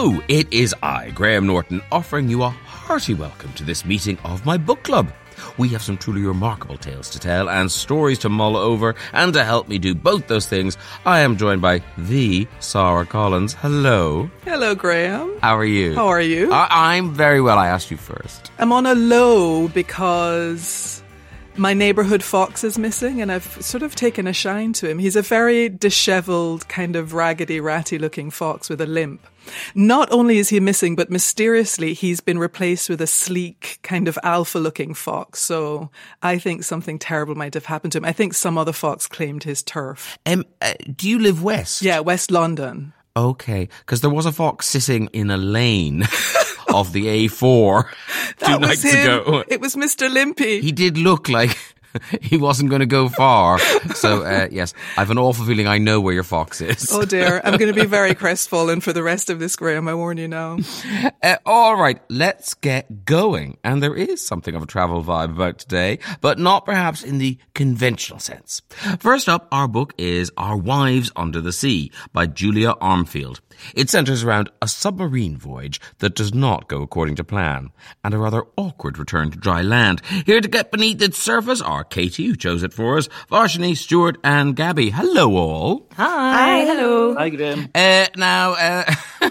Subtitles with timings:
[0.00, 4.46] Hello, it is I, Graham Norton, offering you a hearty welcome to this meeting of
[4.46, 5.12] my book club.
[5.58, 9.44] We have some truly remarkable tales to tell and stories to mull over, and to
[9.44, 13.52] help me do both those things, I am joined by the Sara Collins.
[13.52, 14.30] Hello.
[14.46, 15.36] Hello, Graham.
[15.42, 15.94] How are you?
[15.94, 16.50] How are you?
[16.50, 17.58] I- I'm very well.
[17.58, 18.50] I asked you first.
[18.58, 20.99] I'm on a low because
[21.60, 24.98] my neighborhood fox is missing, and I've sort of taken a shine to him.
[24.98, 29.26] He's a very disheveled, kind of raggedy, ratty looking fox with a limp.
[29.74, 34.18] Not only is he missing, but mysteriously he's been replaced with a sleek, kind of
[34.22, 35.40] alpha looking fox.
[35.40, 35.90] So
[36.22, 38.06] I think something terrible might have happened to him.
[38.06, 40.18] I think some other fox claimed his turf.
[40.24, 41.82] Um, uh, do you live west?
[41.82, 42.94] Yeah, West London.
[43.16, 46.00] Okay, because there was a fox sitting in a lane
[46.74, 47.84] of the A4
[48.44, 49.20] two nights him.
[49.20, 49.44] ago.
[49.48, 50.10] It was Mr.
[50.12, 50.60] Limpy.
[50.60, 51.56] He did look like
[52.22, 53.58] he wasn't going to go far.
[53.94, 56.88] So, uh, yes, I have an awful feeling I know where your fox is.
[56.92, 59.88] Oh dear, I'm going to be very crestfallen for the rest of this, Graham.
[59.88, 60.58] I warn you now.
[61.22, 63.58] Uh, all right, let's get going.
[63.64, 67.38] And there is something of a travel vibe about today, but not perhaps in the
[67.54, 68.62] conventional sense.
[69.00, 73.40] First up, our book is Our Wives Under the Sea by Julia Armfield.
[73.74, 77.70] It centers around a submarine voyage that does not go according to plan,
[78.04, 80.02] and a rather awkward return to dry land.
[80.26, 84.18] Here to get beneath its surface are Katie, who chose it for us, Varshini, Stuart,
[84.24, 84.90] and Gabby.
[84.90, 85.86] Hello, all.
[85.96, 87.14] Hi, Hi, hello.
[87.14, 87.68] Hi, Graham.
[87.74, 88.84] Uh, now, uh,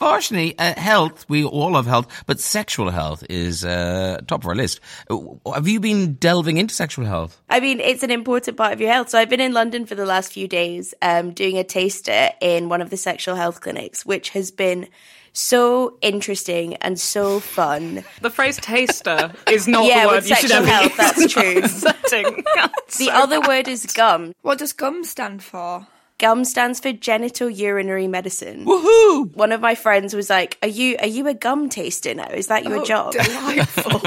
[0.00, 4.54] Varshini, uh, health, we all have health, but sexual health is uh, top of our
[4.54, 4.80] list.
[5.10, 5.18] Uh,
[5.52, 7.40] Have you been delving into sexual health?
[7.48, 9.10] I mean, it's an important part of your health.
[9.10, 12.68] So I've been in London for the last few days, um, doing a taster in
[12.68, 14.88] one of the sexual health clinics, which has been
[15.32, 18.04] so interesting and so fun.
[18.20, 21.18] The phrase taster is not Yeah, the word with you should sexual ever health, that's
[21.18, 21.60] use in true.
[21.62, 22.44] that setting.
[22.98, 24.32] The other word is gum.
[24.42, 25.88] What does GUM stand for?
[26.18, 28.64] Gum stands for genital urinary medicine.
[28.64, 29.34] Woohoo!
[29.34, 32.28] One of my friends was like, "Are you are you a gum taster now?
[32.28, 34.00] Is that your Oh, job?" Delightful.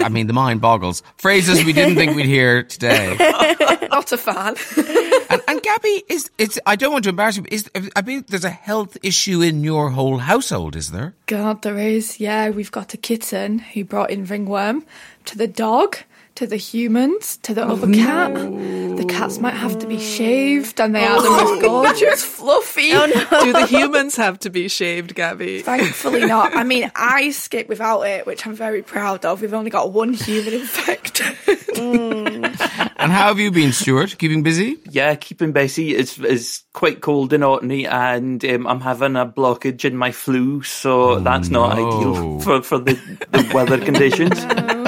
[0.04, 1.02] I mean, the mind boggles.
[1.16, 3.16] Phrases we didn't think we'd hear today.
[3.90, 4.54] Not a fan.
[5.30, 6.58] And, and Gabby, is it's?
[6.66, 9.62] I don't want to embarrass you, but is I mean, there's a health issue in
[9.62, 11.14] your whole household, is there?
[11.26, 12.18] God, there is.
[12.18, 14.84] Yeah, we've got a kitten who brought in ringworm
[15.26, 15.98] to the dog,
[16.40, 18.32] to the humans, to the other cat.
[18.32, 22.92] The cats might have to be shaved, and they are the most gorgeous, fluffy.
[22.92, 25.60] Do the humans have to be shaved, Gabby?
[25.60, 26.56] Thankfully not.
[26.56, 29.42] I mean, I skip without it, which I'm very proud of.
[29.42, 31.36] We've only got one human infected.
[31.76, 34.16] And how have you been, Stuart?
[34.18, 34.78] Keeping busy?
[34.88, 35.94] Yeah, keeping busy.
[35.94, 40.62] It's, it's quite cold in Orkney and um, I'm having a blockage in my flu,
[40.62, 41.86] so that's not no.
[41.86, 42.94] ideal for, for the,
[43.30, 44.44] the weather conditions.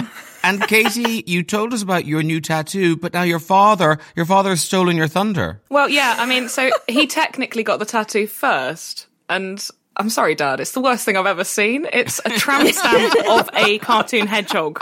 [0.52, 4.50] And Katie, you told us about your new tattoo, but now your father, your father
[4.50, 5.62] has stolen your thunder.
[5.70, 10.60] Well, yeah, I mean, so he technically got the tattoo first, and I'm sorry, Dad,
[10.60, 11.86] it's the worst thing I've ever seen.
[11.90, 14.78] It's a tramp stamp of a cartoon hedgehog.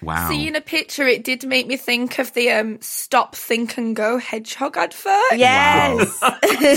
[0.00, 0.28] Wow.
[0.28, 4.18] Seeing a picture, it did make me think of the um, Stop, Think and Go
[4.18, 5.12] hedgehog advert.
[5.34, 6.20] Yes.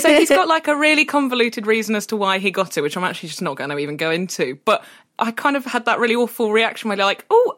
[0.01, 2.97] So he's got like a really convoluted reason as to why he got it, which
[2.97, 4.57] I'm actually just not going to even go into.
[4.65, 4.83] But
[5.19, 7.53] I kind of had that really awful reaction where they're like, oh,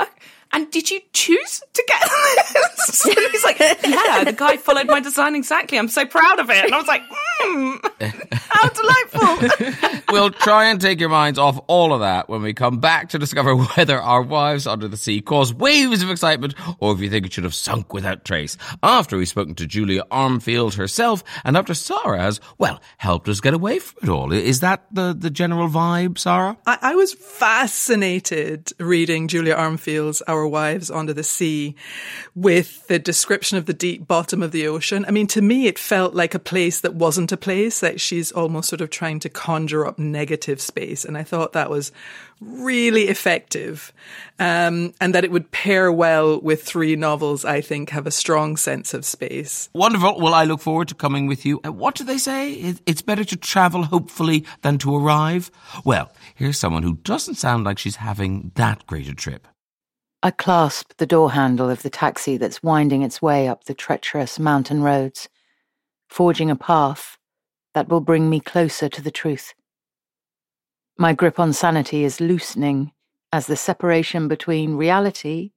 [0.53, 2.01] and did you choose to get
[2.53, 3.06] this?
[3.06, 5.78] and he's like, yeah, the guy followed my design exactly.
[5.78, 6.66] I'm so proud of it.
[6.66, 7.03] And I was like,
[7.44, 10.01] mm, how delightful.
[10.11, 13.17] We'll try and take your minds off all of that when we come back to
[13.17, 17.25] discover whether our wives under the sea cause waves of excitement or if you think
[17.25, 18.57] it should have sunk without trace.
[18.84, 23.53] After we've spoken to Julia Armfield herself and after Sara has, well, helped us get
[23.53, 24.34] away from it all.
[24.34, 26.57] Is that the, the general vibe, Sara?
[26.66, 31.75] I, I was fascinated reading Julia Armfield's Our Wives Under the Sea
[32.35, 35.06] with the description of the deep bottom of the ocean.
[35.07, 38.31] I mean, to me, it felt like a place that wasn't a place, that she's
[38.31, 41.06] almost sort of trying to conjure up negative space.
[41.06, 41.91] And I thought that was
[42.40, 43.94] really effective.
[44.40, 48.58] Um, and that it would pair well with three novels, I think, have a strong
[48.58, 49.70] sense of space.
[49.73, 50.20] Wonderful.
[50.20, 51.61] Well, I look forward to coming with you.
[51.64, 52.53] Uh, What do they say?
[52.85, 55.52] It's better to travel hopefully than to arrive?
[55.85, 59.47] Well, here's someone who doesn't sound like she's having that great a trip.
[60.23, 64.38] I clasp the door handle of the taxi that's winding its way up the treacherous
[64.38, 65.28] mountain roads,
[66.09, 67.18] forging a path
[67.73, 69.53] that will bring me closer to the truth.
[70.96, 72.91] My grip on sanity is loosening
[73.34, 75.53] as the separation between reality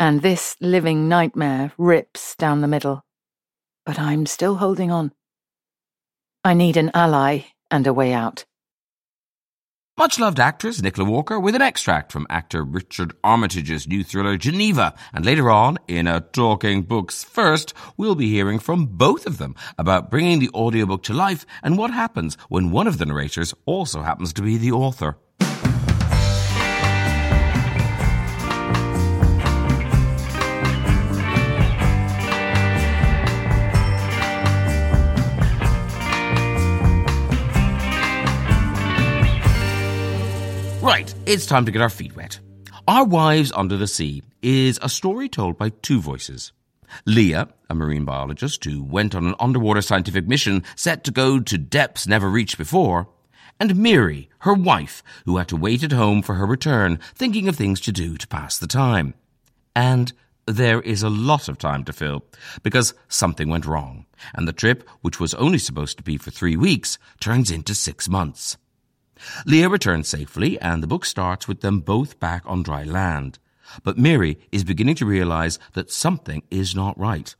[0.00, 3.04] and this living nightmare rips down the middle.
[3.84, 5.12] But I'm still holding on.
[6.42, 7.40] I need an ally
[7.70, 8.46] and a way out.
[9.98, 14.94] Much loved actress Nicola Walker with an extract from actor Richard Armitage's new thriller Geneva.
[15.12, 19.54] And later on, in a Talking Books First, we'll be hearing from both of them
[19.76, 24.00] about bringing the audiobook to life and what happens when one of the narrators also
[24.00, 25.18] happens to be the author.
[40.82, 42.40] Right, it's time to get our feet wet.
[42.88, 46.50] Our Wives Under the Sea is a story told by two voices.
[47.06, 51.56] Leah, a marine biologist who went on an underwater scientific mission set to go to
[51.56, 53.08] depths never reached before,
[53.60, 57.54] and Miri, her wife, who had to wait at home for her return, thinking of
[57.54, 59.14] things to do to pass the time.
[59.76, 60.12] And
[60.46, 62.24] there is a lot of time to fill,
[62.64, 66.56] because something went wrong, and the trip, which was only supposed to be for three
[66.56, 68.56] weeks, turns into six months.
[69.46, 73.38] Leah returns safely, and the book starts with them both back on dry land.
[73.82, 77.34] But Miri is beginning to realize that something is not right.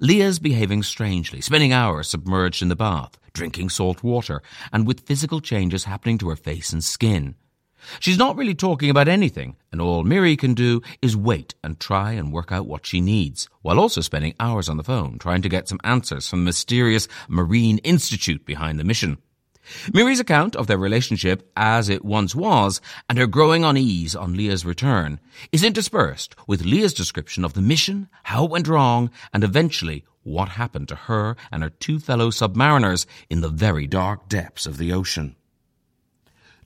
[0.00, 4.42] Leah's behaving strangely, spending hours submerged in the bath, drinking salt water,
[4.72, 7.36] and with physical changes happening to her face and skin.
[8.00, 12.12] She's not really talking about anything, and all Miri can do is wait and try
[12.12, 15.48] and work out what she needs, while also spending hours on the phone trying to
[15.48, 19.18] get some answers from the mysterious Marine Institute behind the mission.
[19.92, 24.64] Miri's account of their relationship as it once was and her growing unease on Leah's
[24.64, 25.20] return
[25.52, 30.50] is interspersed with Leah's description of the mission, how it went wrong, and eventually what
[30.50, 34.92] happened to her and her two fellow submariners in the very dark depths of the
[34.92, 35.36] ocean.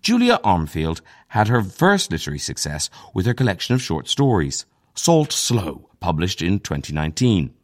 [0.01, 5.89] Julia Armfield had her first literary success with her collection of short stories, Salt Slow,
[6.01, 7.55] published in 2019.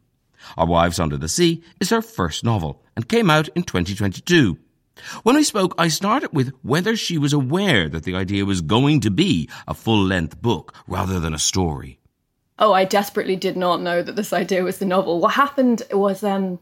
[0.57, 4.57] Our Wives Under the Sea is her first novel and came out in 2022.
[5.23, 9.01] When we spoke, I started with whether she was aware that the idea was going
[9.01, 11.99] to be a full length book rather than a story.
[12.57, 15.19] Oh, I desperately did not know that this idea was the novel.
[15.19, 16.59] What happened was um,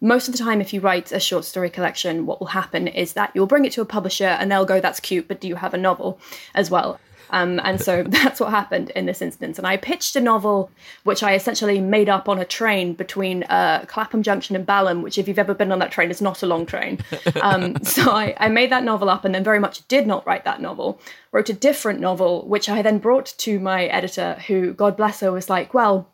[0.00, 3.14] most of the time, if you write a short story collection, what will happen is
[3.14, 5.56] that you'll bring it to a publisher and they'll go, That's cute, but do you
[5.56, 6.20] have a novel
[6.54, 7.00] as well?
[7.30, 9.58] Um, and so that's what happened in this instance.
[9.58, 10.70] And I pitched a novel
[11.04, 15.18] which I essentially made up on a train between uh, Clapham Junction and Balham, which,
[15.18, 16.98] if you've ever been on that train, is not a long train.
[17.42, 20.44] Um, so I, I made that novel up and then very much did not write
[20.44, 21.00] that novel.
[21.32, 25.32] Wrote a different novel, which I then brought to my editor, who, God bless her,
[25.32, 26.08] was like, Well,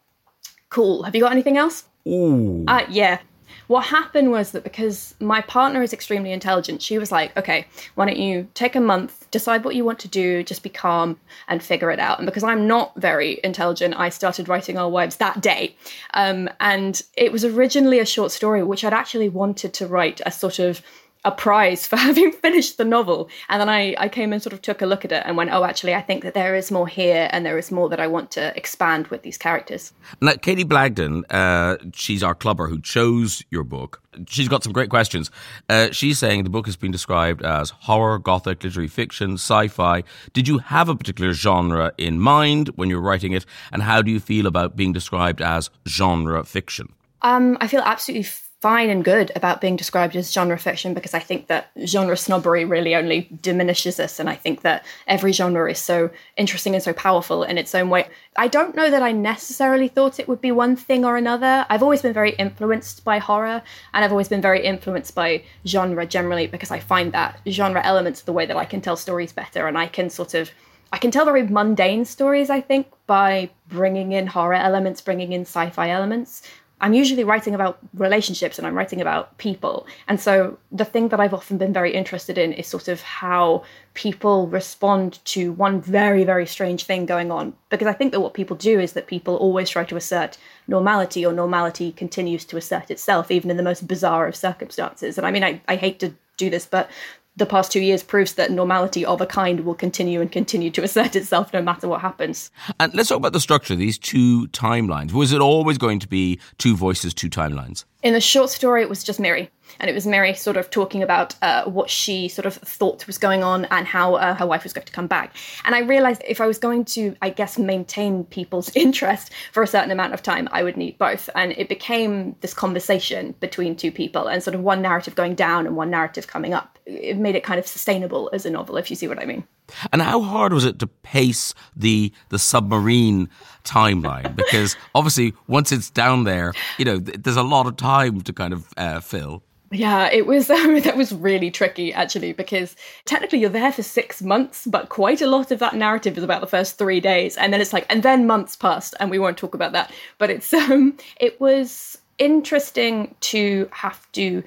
[0.68, 1.02] cool.
[1.02, 1.84] Have you got anything else?
[2.06, 2.64] Ooh.
[2.68, 3.18] Uh, yeah.
[3.66, 8.06] What happened was that because my partner is extremely intelligent, she was like, okay, why
[8.06, 11.62] don't you take a month, decide what you want to do, just be calm and
[11.62, 12.18] figure it out.
[12.18, 15.76] And because I'm not very intelligent, I started writing Our Wives that day.
[16.14, 20.30] Um, and it was originally a short story, which I'd actually wanted to write a
[20.30, 20.82] sort of
[21.26, 23.28] a prize for having finished the novel.
[23.50, 25.50] And then I, I came and sort of took a look at it and went,
[25.52, 28.06] oh, actually, I think that there is more here and there is more that I
[28.06, 29.92] want to expand with these characters.
[30.22, 34.00] Now, Katie Blagden, uh, she's our clubber who chose your book.
[34.28, 35.30] She's got some great questions.
[35.68, 40.04] Uh, she's saying the book has been described as horror, gothic, literary fiction, sci fi.
[40.32, 43.44] Did you have a particular genre in mind when you were writing it?
[43.72, 46.94] And how do you feel about being described as genre fiction?
[47.22, 48.28] Um, I feel absolutely
[48.66, 52.64] fine and good about being described as genre fiction because I think that genre snobbery
[52.64, 54.18] really only diminishes us.
[54.18, 57.90] And I think that every genre is so interesting and so powerful in its own
[57.90, 58.08] way.
[58.34, 61.64] I don't know that I necessarily thought it would be one thing or another.
[61.70, 63.62] I've always been very influenced by horror
[63.94, 68.22] and I've always been very influenced by genre generally because I find that genre elements
[68.22, 70.50] are the way that I can tell stories better and I can sort of
[70.92, 75.42] I can tell very mundane stories, I think, by bringing in horror elements, bringing in
[75.42, 76.42] sci fi elements,
[76.80, 79.86] I'm usually writing about relationships and I'm writing about people.
[80.08, 83.64] And so the thing that I've often been very interested in is sort of how
[83.94, 87.54] people respond to one very, very strange thing going on.
[87.70, 90.36] Because I think that what people do is that people always try to assert
[90.68, 95.16] normality, or normality continues to assert itself, even in the most bizarre of circumstances.
[95.16, 96.90] And I mean, I, I hate to do this, but
[97.36, 100.82] the past two years proves that normality of a kind will continue and continue to
[100.82, 102.50] assert itself no matter what happens.
[102.80, 105.12] And let's talk about the structure of these two timelines.
[105.12, 107.84] Was it always going to be two voices, two timelines?
[108.02, 109.50] In the short story, it was just Miri.
[109.80, 113.18] And it was Miri sort of talking about uh, what she sort of thought was
[113.18, 115.34] going on and how uh, her wife was going to come back.
[115.64, 119.66] And I realized if I was going to, I guess, maintain people's interest for a
[119.66, 121.28] certain amount of time, I would need both.
[121.34, 125.66] And it became this conversation between two people and sort of one narrative going down
[125.66, 126.78] and one narrative coming up.
[126.86, 129.44] It made it kind of sustainable as a novel, if you see what I mean.
[129.92, 133.28] And how hard was it to pace the the submarine
[133.64, 134.36] timeline?
[134.36, 138.32] Because obviously, once it's down there, you know, th- there's a lot of time to
[138.32, 139.42] kind of uh, fill.
[139.72, 144.22] Yeah, it was um, that was really tricky actually because technically you're there for six
[144.22, 147.52] months, but quite a lot of that narrative is about the first three days, and
[147.52, 149.92] then it's like, and then months passed, and we won't talk about that.
[150.18, 154.42] But it's um, it was interesting to have to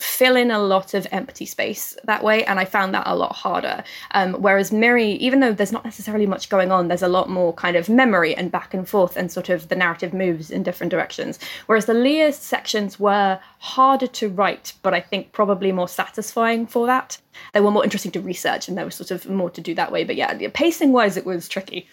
[0.00, 3.34] fill in a lot of empty space that way and i found that a lot
[3.34, 3.84] harder.
[4.12, 7.52] Um, whereas miri even though there's not necessarily much going on there's a lot more
[7.52, 10.90] kind of memory and back and forth and sort of the narrative moves in different
[10.90, 11.38] directions.
[11.66, 16.86] Whereas the leah sections were harder to write but i think probably more satisfying for
[16.86, 17.18] that.
[17.52, 19.92] They were more interesting to research and there was sort of more to do that
[19.92, 20.04] way.
[20.04, 21.88] But yeah pacing wise it was tricky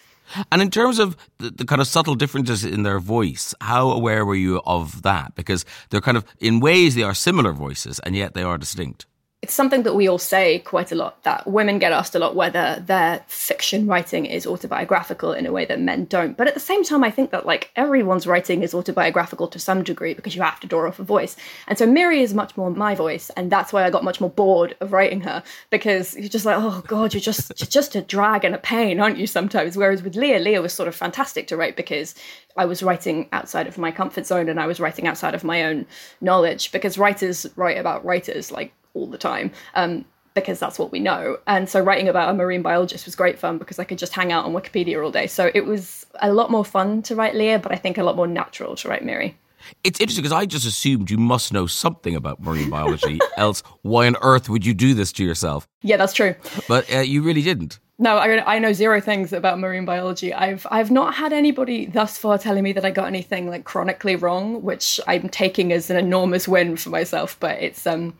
[0.52, 4.26] and in terms of the, the, kind of subtle differences in their voice, how aware
[4.26, 5.36] were you of that?
[5.36, 9.06] Because they're kind of, in ways, they are similar voices, and yet they are distinct
[9.44, 12.36] it's something that we all say quite a lot that women get asked a lot
[12.36, 16.36] whether their fiction writing is autobiographical in a way that men don't.
[16.36, 19.84] But at the same time i think that like everyone's writing is autobiographical to some
[19.84, 21.36] degree because you have to draw off a voice.
[21.68, 24.30] And so miri is much more my voice and that's why i got much more
[24.30, 28.02] bored of writing her because you're just like oh god you're just you're just a
[28.02, 29.78] drag and a pain aren't you sometimes?
[29.78, 32.16] Whereas with leah leah was sort of fantastic to write because
[32.58, 35.64] I was writing outside of my comfort zone and I was writing outside of my
[35.64, 35.86] own
[36.22, 39.52] knowledge because writers write about writers like all the time.
[39.76, 41.40] Um, because that's what we know.
[41.48, 44.32] And so writing about a marine biologist was great fun because I could just hang
[44.32, 45.26] out on Wikipedia all day.
[45.26, 48.16] So it was a lot more fun to write Leah, but I think a lot
[48.16, 49.36] more natural to write Miri.
[49.84, 54.06] It's interesting because I just assumed you must know something about marine biology, else why
[54.06, 55.68] on earth would you do this to yourself?
[55.82, 56.36] Yeah, that's true.
[56.68, 57.80] But uh, you really didn't.
[58.00, 60.32] No, I, I know zero things about marine biology.
[60.32, 64.16] I've I've not had anybody thus far telling me that I got anything like chronically
[64.16, 67.40] wrong, which I'm taking as an enormous win for myself.
[67.40, 68.14] But it's um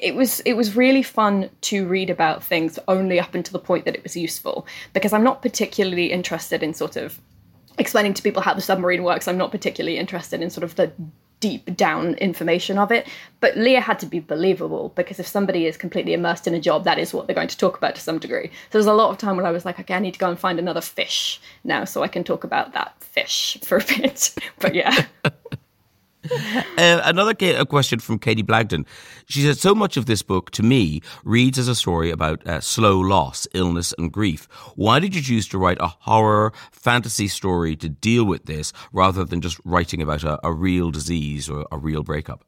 [0.00, 3.84] it was it was really fun to read about things only up until the point
[3.84, 7.20] that it was useful because I'm not particularly interested in sort of
[7.78, 9.28] explaining to people how the submarine works.
[9.28, 10.92] I'm not particularly interested in sort of the
[11.40, 13.06] deep down information of it.
[13.40, 16.84] But Leah had to be believable because if somebody is completely immersed in a job,
[16.84, 18.48] that is what they're going to talk about to some degree.
[18.48, 20.30] So there's a lot of time when I was like, okay, I need to go
[20.30, 24.34] and find another fish now so I can talk about that fish for a bit.
[24.58, 25.04] but yeah.
[26.78, 28.86] uh, another question from Katie Blagden.
[29.26, 32.60] She said, So much of this book, to me, reads as a story about uh,
[32.60, 34.48] slow loss, illness, and grief.
[34.74, 39.24] Why did you choose to write a horror fantasy story to deal with this rather
[39.24, 42.44] than just writing about a, a real disease or a real breakup?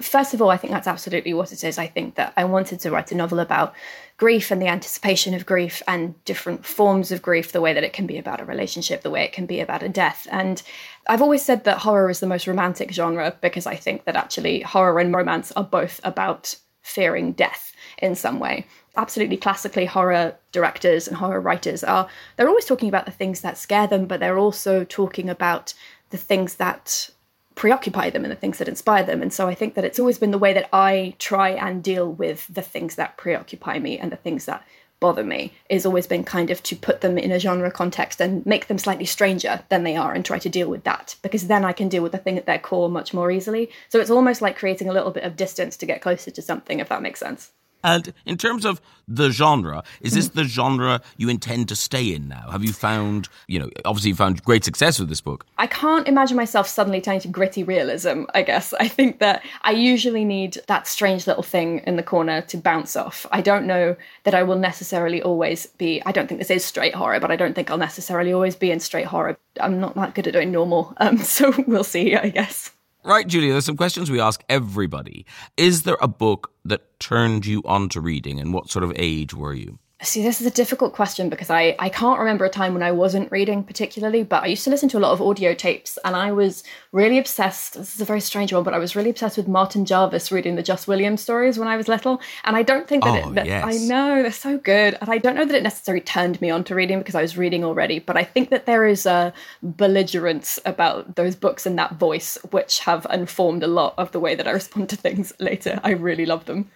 [0.00, 1.76] First of all, I think that's absolutely what it is.
[1.76, 3.74] I think that I wanted to write a novel about
[4.16, 7.92] grief and the anticipation of grief and different forms of grief, the way that it
[7.92, 10.28] can be about a relationship, the way it can be about a death.
[10.30, 10.62] And
[11.08, 14.60] I've always said that horror is the most romantic genre because I think that actually
[14.60, 18.66] horror and romance are both about fearing death in some way.
[18.96, 23.58] Absolutely classically, horror directors and horror writers are, they're always talking about the things that
[23.58, 25.74] scare them, but they're also talking about
[26.10, 27.10] the things that
[27.58, 29.20] preoccupy them and the things that inspire them.
[29.20, 32.10] And so I think that it's always been the way that I try and deal
[32.10, 34.64] with the things that preoccupy me and the things that
[35.00, 38.46] bother me is always been kind of to put them in a genre context and
[38.46, 41.64] make them slightly stranger than they are and try to deal with that because then
[41.64, 43.70] I can deal with the thing at their core much more easily.
[43.88, 46.78] So it's almost like creating a little bit of distance to get closer to something,
[46.78, 47.50] if that makes sense.
[47.84, 52.28] And in terms of the genre, is this the genre you intend to stay in
[52.28, 52.50] now?
[52.50, 55.46] Have you found, you know, obviously you found great success with this book.
[55.56, 58.74] I can't imagine myself suddenly turning to gritty realism, I guess.
[58.74, 62.96] I think that I usually need that strange little thing in the corner to bounce
[62.96, 63.26] off.
[63.32, 66.94] I don't know that I will necessarily always be, I don't think this is straight
[66.94, 69.38] horror, but I don't think I'll necessarily always be in straight horror.
[69.60, 72.72] I'm not that good at doing normal, um, so we'll see, I guess.
[73.04, 75.24] Right, Julia, there's some questions we ask everybody.
[75.56, 79.32] Is there a book that turned you on to reading, and what sort of age
[79.32, 79.78] were you?
[80.00, 82.92] See, this is a difficult question because I, I can't remember a time when I
[82.92, 86.14] wasn't reading particularly, but I used to listen to a lot of audio tapes and
[86.14, 86.62] I was
[86.92, 87.74] really obsessed.
[87.74, 90.54] This is a very strange one, but I was really obsessed with Martin Jarvis reading
[90.54, 92.20] the Just Williams stories when I was little.
[92.44, 93.64] And I don't think that oh, it, that, yes.
[93.64, 94.96] I know, they're so good.
[95.00, 97.36] And I don't know that it necessarily turned me on to reading because I was
[97.36, 99.32] reading already, but I think that there is a
[99.64, 104.36] belligerence about those books and that voice which have informed a lot of the way
[104.36, 105.80] that I respond to things later.
[105.82, 106.70] I really love them.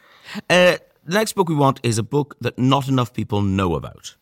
[0.51, 4.15] Uh, the next book we want is a book that not enough people know about.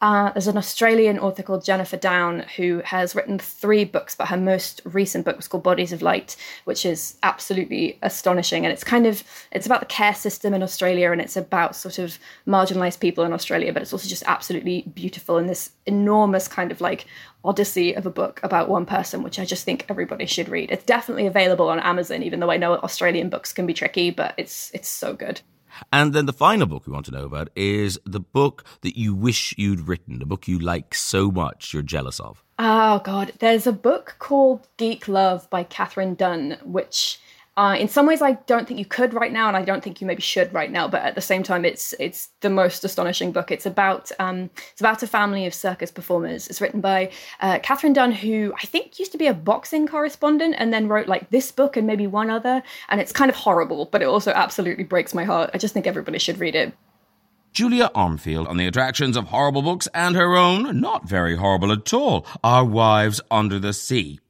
[0.00, 4.36] Uh, there's an Australian author called Jennifer Down who has written three books, but her
[4.36, 8.64] most recent book was called Bodies of Light, which is absolutely astonishing.
[8.64, 11.98] And it's kind of it's about the care system in Australia, and it's about sort
[11.98, 16.70] of marginalised people in Australia, but it's also just absolutely beautiful and this enormous kind
[16.70, 17.06] of like
[17.44, 20.70] odyssey of a book about one person, which I just think everybody should read.
[20.70, 24.34] It's definitely available on Amazon, even though I know Australian books can be tricky, but
[24.36, 25.40] it's it's so good.
[25.92, 29.14] And then the final book we want to know about is the book that you
[29.14, 32.42] wish you'd written, the book you like so much you're jealous of.
[32.58, 33.32] Oh, God.
[33.38, 37.20] There's a book called Geek Love by Katherine Dunn, which
[37.58, 40.00] Uh, in some ways, I don't think you could right now, and I don't think
[40.00, 40.86] you maybe should right now.
[40.86, 43.50] But at the same time, it's it's the most astonishing book.
[43.50, 46.46] It's about um, it's about a family of circus performers.
[46.46, 47.10] It's written by
[47.40, 51.08] uh, Katherine Dunn, who I think used to be a boxing correspondent, and then wrote
[51.08, 52.62] like this book and maybe one other.
[52.90, 55.50] And it's kind of horrible, but it also absolutely breaks my heart.
[55.52, 56.72] I just think everybody should read it.
[57.52, 61.92] Julia Armfield on the attractions of horrible books and her own, not very horrible at
[61.92, 64.20] all, Our Wives Under the Sea.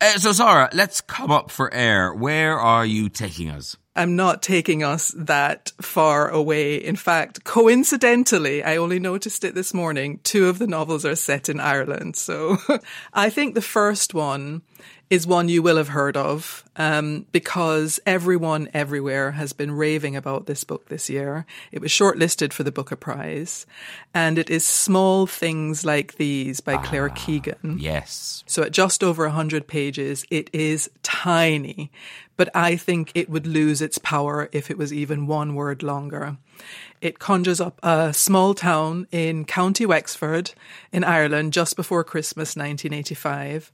[0.00, 2.14] Uh, so, Sara, let's come up for air.
[2.14, 3.76] Where are you taking us?
[3.98, 6.76] I'm not taking us that far away.
[6.76, 10.20] In fact, coincidentally, I only noticed it this morning.
[10.22, 12.14] Two of the novels are set in Ireland.
[12.14, 12.58] So
[13.12, 14.62] I think the first one
[15.10, 20.46] is one you will have heard of um, because everyone everywhere has been raving about
[20.46, 21.46] this book this year.
[21.72, 23.64] It was shortlisted for the Booker Prize,
[24.12, 27.78] and it is Small Things Like These by Claire Ah, Keegan.
[27.78, 28.44] Yes.
[28.46, 31.90] So at just over 100 pages, it is tiny,
[32.38, 36.38] but I think it would lose its power if it was even one word longer.
[37.00, 40.52] It conjures up a small town in County Wexford
[40.92, 43.70] in Ireland just before Christmas 1985.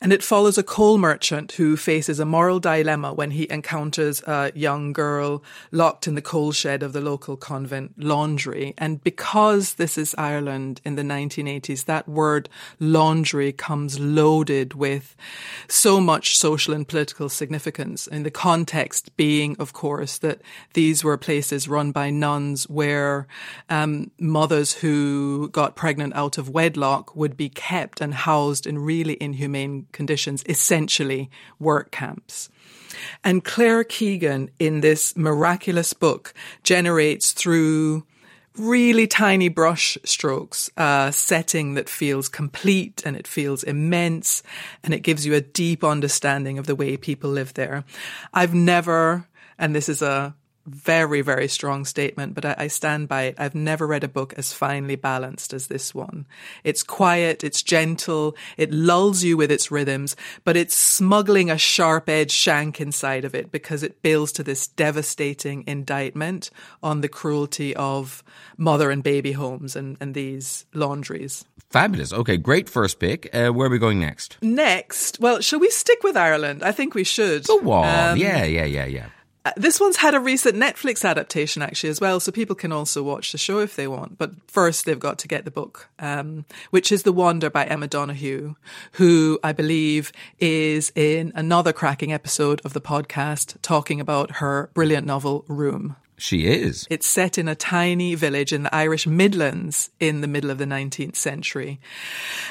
[0.00, 4.50] And it follows a coal merchant who faces a moral dilemma when he encounters a
[4.56, 8.74] young girl locked in the coal shed of the local convent laundry.
[8.76, 12.48] And because this is Ireland in the 1980s, that word
[12.80, 15.14] laundry comes loaded with
[15.68, 17.87] so much social and political significance.
[18.10, 20.40] In the context being, of course, that
[20.74, 23.26] these were places run by nuns where
[23.70, 29.16] um, mothers who got pregnant out of wedlock would be kept and housed in really
[29.20, 32.50] inhumane conditions, essentially work camps.
[33.24, 38.04] And Claire Keegan, in this miraculous book, generates through
[38.58, 44.42] really tiny brush strokes, a setting that feels complete and it feels immense
[44.82, 47.84] and it gives you a deep understanding of the way people live there.
[48.34, 49.26] I've never,
[49.58, 50.34] and this is a
[50.68, 53.36] very, very strong statement, but I, I, stand by it.
[53.38, 56.26] I've never read a book as finely balanced as this one.
[56.64, 62.08] It's quiet, it's gentle, it lulls you with its rhythms, but it's smuggling a sharp
[62.08, 66.50] edged shank inside of it because it builds to this devastating indictment
[66.82, 68.22] on the cruelty of
[68.56, 71.44] mother and baby homes and, and these laundries.
[71.70, 72.12] Fabulous.
[72.12, 73.28] Okay, great first pick.
[73.34, 74.38] Uh, where are we going next?
[74.40, 76.62] Next, well, shall we stick with Ireland?
[76.62, 77.46] I think we should.
[77.46, 78.12] Go on.
[78.12, 79.06] Um, yeah, yeah, yeah, yeah.
[79.56, 83.32] This one's had a recent Netflix adaptation actually as well, so people can also watch
[83.32, 84.18] the show if they want.
[84.18, 87.86] But first, they've got to get the book, um, which is The Wonder by Emma
[87.86, 88.54] Donoghue,
[88.92, 95.06] who I believe is in another cracking episode of the podcast talking about her brilliant
[95.06, 95.96] novel Room.
[96.18, 96.86] She is.
[96.90, 100.64] It's set in a tiny village in the Irish Midlands in the middle of the
[100.64, 101.80] 19th century.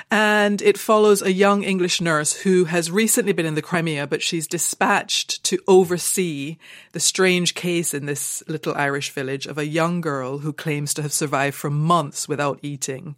[0.09, 4.23] And it follows a young English nurse who has recently been in the Crimea, but
[4.23, 6.57] she's dispatched to oversee
[6.93, 11.01] the strange case in this little Irish village of a young girl who claims to
[11.01, 13.17] have survived for months without eating.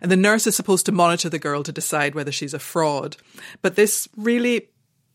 [0.00, 3.18] And the nurse is supposed to monitor the girl to decide whether she's a fraud.
[3.60, 4.68] But this really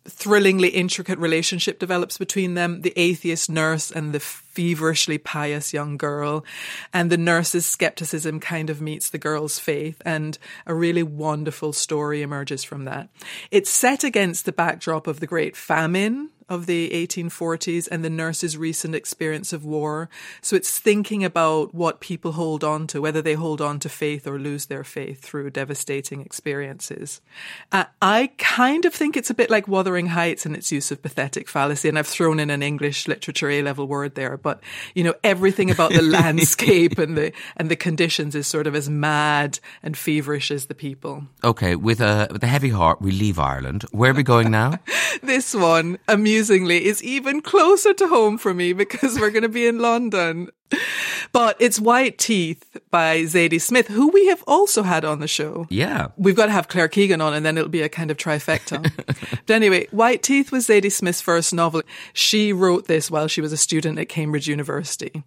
[0.09, 6.45] thrillingly intricate relationship develops between them, the atheist nurse and the feverishly pious young girl.
[6.93, 12.21] And the nurse's skepticism kind of meets the girl's faith, and a really wonderful story
[12.21, 13.09] emerges from that.
[13.51, 18.57] It's set against the backdrop of the Great Famine of the 1840s and the nurse's
[18.57, 20.09] recent experience of war.
[20.41, 24.27] So it's thinking about what people hold on to, whether they hold on to faith
[24.27, 27.21] or lose their faith through devastating experiences.
[27.71, 31.01] Uh, I kind of think it's a bit like Wuthering Heights in its use of
[31.01, 34.61] pathetic fallacy, and I've thrown in an English literature A level word there, but
[34.95, 38.89] you know, everything about the landscape and the and the conditions is sort of as
[38.89, 41.23] mad and feverish as the people.
[41.43, 43.83] Okay, with a with a heavy heart, we leave Ireland.
[43.91, 44.79] Where are we going now?
[45.23, 45.97] this one,
[46.37, 50.49] amusingly, is even closer to home for me because we're going to be in London.
[51.31, 55.67] But it's White Teeth by Zadie Smith, who we have also had on the show.
[55.69, 56.07] Yeah.
[56.17, 58.91] We've got to have Claire Keegan on and then it'll be a kind of trifecta.
[59.45, 61.83] but anyway, White Teeth was Zadie Smith's first novel.
[62.13, 65.23] She wrote this while she was a student at Cambridge University.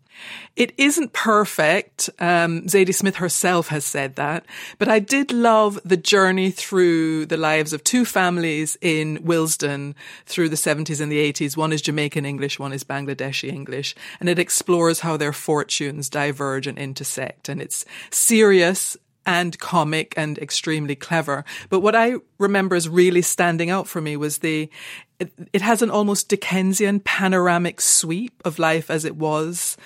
[0.57, 2.11] It isn't perfect.
[2.18, 4.44] Um, Zadie Smith herself has said that,
[4.79, 9.94] but I did love the journey through the lives of two families in Willesden
[10.26, 11.57] through the 70s and the 80s.
[11.57, 16.66] One is Jamaican English, one is Bangladeshi English, and it explores how their fortunes diverge
[16.66, 17.49] and intersect.
[17.49, 21.45] And it's serious and comic and extremely clever.
[21.69, 24.71] But what I remember as really standing out for me was the
[25.19, 29.77] it, it has an almost Dickensian panoramic sweep of life as it was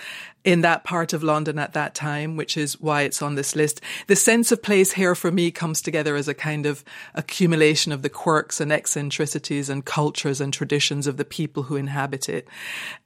[0.45, 3.81] in that part of London at that time, which is why it's on this list.
[4.07, 8.03] The sense of place here for me comes together as a kind of accumulation of
[8.03, 12.47] the quirks and eccentricities and cultures and traditions of the people who inhabit it.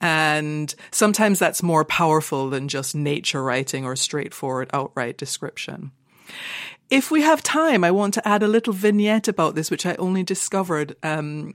[0.01, 5.92] And sometimes that's more powerful than just nature writing or straightforward outright description.
[6.90, 9.94] If we have time, I want to add a little vignette about this, which I
[9.96, 11.55] only discovered um,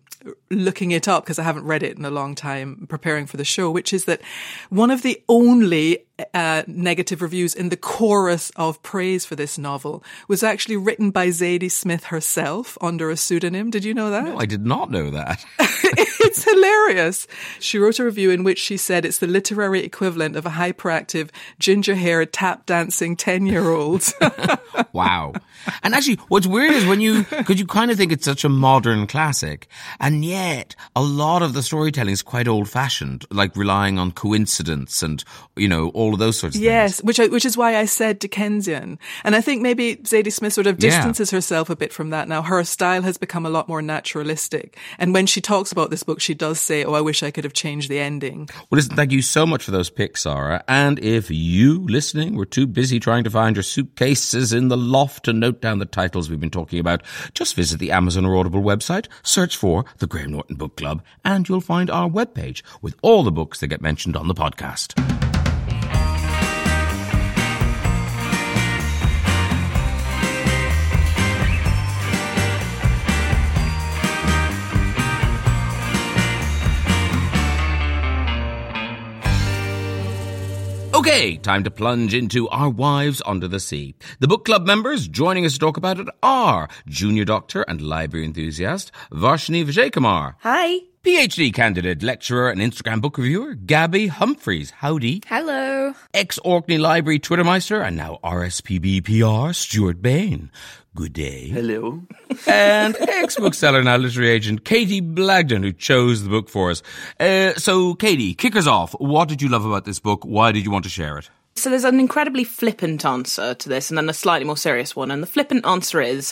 [0.51, 3.43] looking it up because I haven't read it in a long time preparing for the
[3.43, 4.21] show, which is that
[4.69, 10.03] one of the only uh, negative reviews in the chorus of praise for this novel
[10.27, 13.71] was actually written by Zadie Smith herself under a pseudonym.
[13.71, 14.25] Did you know that?
[14.25, 15.43] No, I did not know that.
[15.59, 17.27] it's hilarious.
[17.59, 21.29] She wrote a review in which she said it's the literary equivalent of a hyperactive,
[21.59, 24.03] ginger haired, tap dancing 10 year old.
[24.93, 25.33] wow.
[25.81, 28.49] And actually, what's weird is when you, because you kind of think it's such a
[28.49, 29.67] modern classic,
[29.99, 35.01] and yet a lot of the storytelling is quite old fashioned, like relying on coincidence
[35.01, 35.23] and,
[35.55, 37.05] you know, all of those sorts of yes, things.
[37.05, 40.67] which I, which is why I said Dickensian, and I think maybe Zadie Smith sort
[40.67, 41.37] of distances yeah.
[41.37, 42.41] herself a bit from that now.
[42.41, 46.19] Her style has become a lot more naturalistic, and when she talks about this book,
[46.19, 49.11] she does say, "Oh, I wish I could have changed the ending." Well, listen, thank
[49.11, 50.63] you so much for those picks, Sara.
[50.67, 55.25] And if you listening were too busy trying to find your suitcases in the loft
[55.25, 58.61] to note down the titles we've been talking about, just visit the Amazon or Audible
[58.61, 63.23] website, search for the Graham Norton Book Club, and you'll find our webpage with all
[63.23, 65.22] the books that get mentioned on the podcast.
[81.03, 83.93] Okay, time to plunge into Our Wives Under the Sea.
[84.21, 88.25] The book club members joining us to talk about it are junior doctor and library
[88.25, 90.35] enthusiast Varshini Vijaykumar.
[90.39, 90.92] Hi.
[91.03, 94.71] PhD candidate, lecturer, and Instagram book reviewer Gabby Humphreys.
[94.71, 95.21] Howdy.
[95.27, 95.93] Hello.
[96.13, 100.49] Ex Orkney Library Twittermeister and now RSPB PR Stuart Bain.
[100.95, 101.49] Good day.
[101.49, 102.03] Hello.
[102.47, 106.81] and ex bookseller, now literary agent, Katie Blagden, who chose the book for us.
[107.19, 108.93] Uh, so, Katie, kick us off.
[108.93, 110.23] What did you love about this book?
[110.23, 111.29] Why did you want to share it?
[111.55, 115.11] So, there's an incredibly flippant answer to this, and then a slightly more serious one.
[115.11, 116.31] And the flippant answer is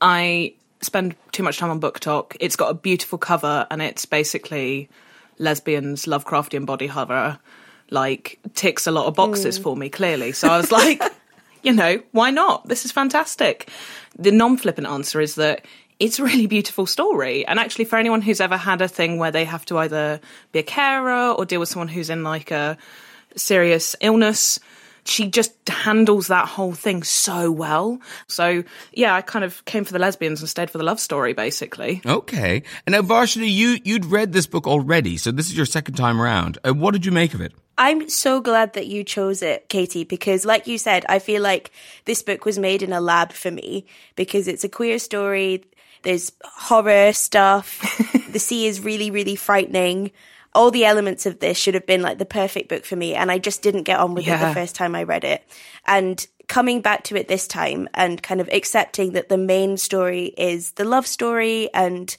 [0.00, 2.36] I spend too much time on BookTok.
[2.40, 4.88] It's got a beautiful cover, and it's basically
[5.38, 7.38] lesbians, Lovecraftian body horror.
[7.90, 9.62] Like, ticks a lot of boxes mm.
[9.62, 10.32] for me, clearly.
[10.32, 11.02] So I was like,
[11.62, 12.68] you know, why not?
[12.68, 13.68] This is fantastic.
[14.18, 15.64] The non flippant answer is that
[16.00, 17.46] it's a really beautiful story.
[17.46, 20.20] And actually, for anyone who's ever had a thing where they have to either
[20.52, 22.76] be a carer or deal with someone who's in like a
[23.36, 24.58] serious illness,
[25.04, 28.00] she just handles that whole thing so well.
[28.26, 31.32] So yeah, I kind of came for the lesbians and stayed for the love story,
[31.32, 32.00] basically.
[32.06, 32.62] Okay.
[32.86, 36.20] And now, Varshini, you you'd read this book already, so this is your second time
[36.20, 36.58] around.
[36.66, 37.52] Uh, what did you make of it?
[37.76, 41.72] I'm so glad that you chose it, Katie, because like you said, I feel like
[42.04, 45.64] this book was made in a lab for me because it's a queer story.
[46.02, 47.80] There's horror stuff.
[48.30, 50.12] the sea is really, really frightening.
[50.54, 53.14] All the elements of this should have been like the perfect book for me.
[53.14, 54.36] And I just didn't get on with yeah.
[54.36, 55.42] it the first time I read it.
[55.84, 60.26] And coming back to it this time and kind of accepting that the main story
[60.36, 62.16] is the love story and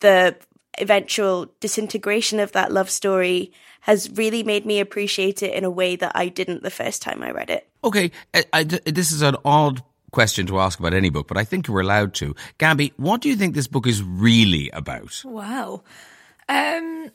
[0.00, 0.36] the
[0.78, 5.96] eventual disintegration of that love story has really made me appreciate it in a way
[5.96, 7.68] that I didn't the first time I read it.
[7.84, 11.44] Okay, I, I, this is an odd question to ask about any book, but I
[11.44, 12.34] think we're allowed to.
[12.58, 15.22] Gabby, what do you think this book is really about?
[15.24, 15.82] Wow.
[16.48, 17.10] Um,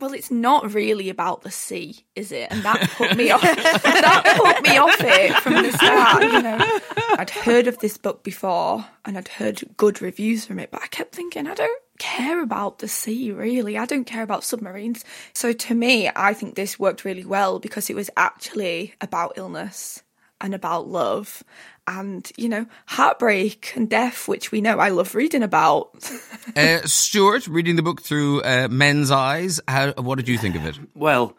[0.00, 2.48] well, it's not really about the sea, is it?
[2.50, 3.42] And that put me off.
[3.42, 6.22] that put me off it from the start.
[6.22, 6.80] You know,
[7.18, 10.88] I'd heard of this book before, and I'd heard good reviews from it, but I
[10.88, 13.78] kept thinking, I don't care about the sea really.
[13.78, 15.04] I don't care about submarines.
[15.32, 20.02] So to me, I think this worked really well because it was actually about illness
[20.40, 21.42] and about love
[21.86, 26.10] and, you know, heartbreak and death, which we know I love reading about.
[26.56, 30.64] uh, Stuart, reading the book through uh, men's eyes, how, what did you think of
[30.66, 30.78] it?
[30.94, 31.36] Well,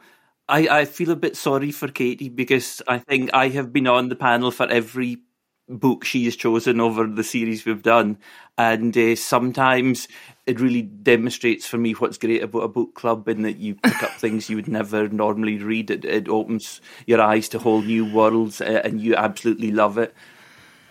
[0.48, 4.10] I, I feel a bit sorry for Katie because I think I have been on
[4.10, 5.20] the panel for every
[5.68, 8.18] book she has chosen over the series we've done.
[8.58, 10.08] And uh, sometimes
[10.46, 14.04] it really demonstrates for me what's great about a book club in that you pick
[14.04, 15.90] up things you would never normally read.
[15.90, 20.14] It, it opens your eyes to whole new worlds uh, and you absolutely love it.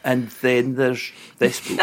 [0.04, 1.78] And then there's this book.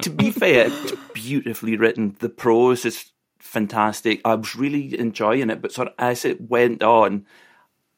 [0.00, 2.16] to be fair, it's beautifully written.
[2.18, 4.20] The prose is fantastic.
[4.24, 7.26] I was really enjoying it, but sort of as it went on,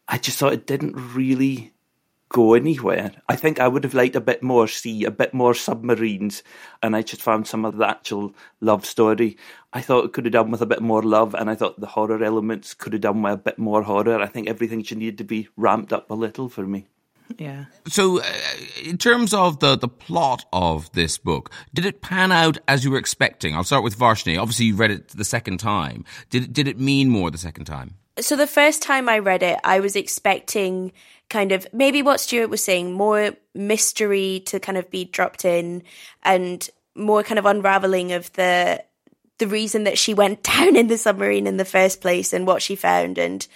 [0.06, 1.72] I just thought it didn't really
[2.28, 3.12] go anywhere.
[3.28, 6.42] I think I would have liked a bit more sea, a bit more submarines,
[6.82, 9.36] and I just found some of the actual love story.
[9.72, 11.86] I thought it could have done with a bit more love, and I thought the
[11.86, 14.20] horror elements could have done with a bit more horror.
[14.20, 16.88] I think everything should need to be ramped up a little for me.
[17.38, 17.64] Yeah.
[17.88, 18.24] So, uh,
[18.82, 22.90] in terms of the, the plot of this book, did it pan out as you
[22.90, 23.54] were expecting?
[23.54, 24.40] I'll start with Varshini.
[24.40, 26.04] Obviously, you read it the second time.
[26.30, 27.96] Did, did it mean more the second time?
[28.20, 30.92] So, the first time I read it, I was expecting
[31.28, 35.82] kind of maybe what Stuart was saying, more mystery to kind of be dropped in
[36.22, 38.84] and more kind of unraveling of the
[39.38, 42.62] the reason that she went down in the submarine in the first place and what
[42.62, 43.46] she found and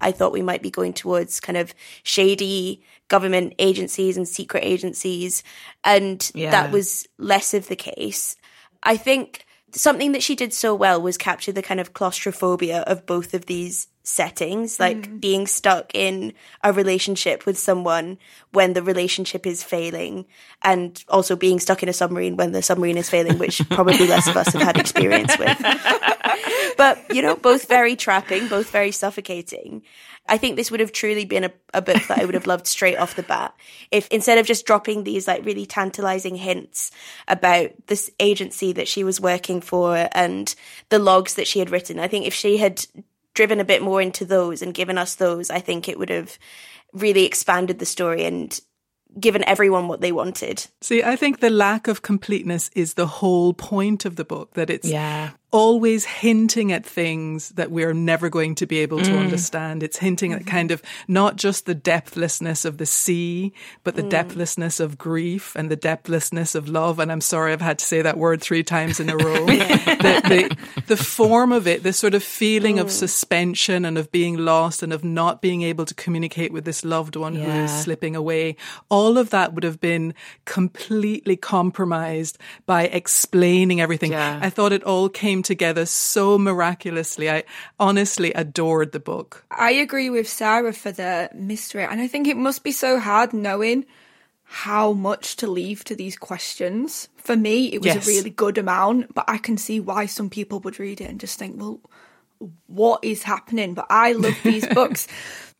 [0.00, 5.42] I thought we might be going towards kind of shady government agencies and secret agencies.
[5.84, 6.50] And Yeah.
[6.50, 8.36] that was less of the case.
[8.82, 13.06] I think something that she did so well was capture the kind of claustrophobia of
[13.06, 15.20] both of these settings, like mm.
[15.20, 16.32] being stuck in
[16.64, 18.16] a relationship with someone
[18.52, 20.24] when the relationship is failing,
[20.62, 24.26] and also being stuck in a submarine when the submarine is failing, which probably less
[24.26, 25.58] of us have had experience with.
[26.78, 29.82] but, you know, both very trapping, both very suffocating.
[30.28, 32.66] I think this would have truly been a, a book that I would have loved
[32.66, 33.54] straight off the bat.
[33.90, 36.90] If instead of just dropping these like really tantalizing hints
[37.26, 40.54] about this agency that she was working for and
[40.90, 42.84] the logs that she had written, I think if she had
[43.34, 46.38] driven a bit more into those and given us those, I think it would have
[46.92, 48.58] really expanded the story and
[49.18, 50.66] given everyone what they wanted.
[50.80, 54.70] See, I think the lack of completeness is the whole point of the book, that
[54.70, 55.30] it's Yeah.
[55.50, 59.18] Always hinting at things that we're never going to be able to mm.
[59.18, 59.82] understand.
[59.82, 64.10] It's hinting at kind of not just the depthlessness of the sea, but the mm.
[64.10, 66.98] depthlessness of grief and the depthlessness of love.
[66.98, 69.46] And I'm sorry I've had to say that word three times in a row.
[69.46, 72.90] the, the, the form of it, this sort of feeling of mm.
[72.90, 77.16] suspension and of being lost and of not being able to communicate with this loved
[77.16, 78.54] one who is slipping away.
[78.90, 80.12] All of that would have been
[80.44, 84.12] completely compromised by explaining everything.
[84.12, 84.38] Yeah.
[84.42, 87.30] I thought it all came together so miraculously.
[87.30, 87.44] I
[87.78, 89.44] honestly adored the book.
[89.50, 93.32] I agree with Sara for the mystery, and I think it must be so hard
[93.32, 93.84] knowing
[94.50, 97.08] how much to leave to these questions.
[97.16, 98.06] For me, it was Yes.
[98.06, 101.20] a really good amount, but I can see why some people would read it and
[101.20, 101.80] just think, well,
[102.66, 103.74] what is happening?
[103.74, 105.08] But I love these books.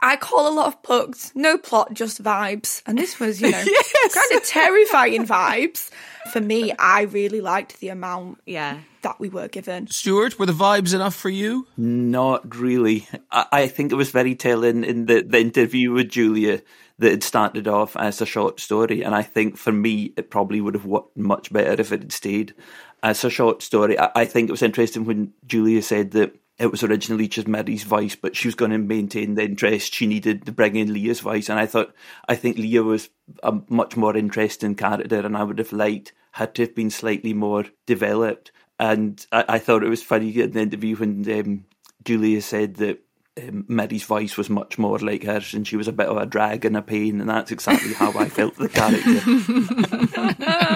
[0.01, 2.83] I call a lot of books no plot, just vibes.
[2.87, 3.65] And this was, you know,
[4.15, 5.91] kind of terrifying vibes.
[6.33, 8.79] For me, I really liked the amount Yeah.
[9.03, 9.87] that we were given.
[9.89, 11.67] Stuart, were the vibes enough for you?
[11.77, 13.09] Not really.
[13.33, 16.63] I, I think it was very telling in the, the interview with Julia
[16.99, 19.03] that it started off as a short story.
[19.03, 22.13] And I think for me, it probably would have worked much better if it had
[22.13, 22.55] stayed
[23.03, 23.99] as a short story.
[23.99, 27.85] I, I think it was interesting when Julia said that it was originally just Miri's
[27.85, 31.21] voice, but she was going to maintain the interest she needed to bring in Leah's
[31.21, 31.49] voice.
[31.49, 31.95] And I thought,
[32.29, 33.11] I think Leah was
[33.43, 37.33] a much more interesting character, and I would have liked had to have been slightly
[37.33, 38.53] more developed.
[38.79, 41.65] And I, I thought it was funny in the interview when um,
[42.05, 43.03] Julia said that
[43.37, 46.27] um, Miri's voice was much more like hers, and she was a bit of a
[46.27, 49.23] drag and a pain, and that's exactly how I felt the character.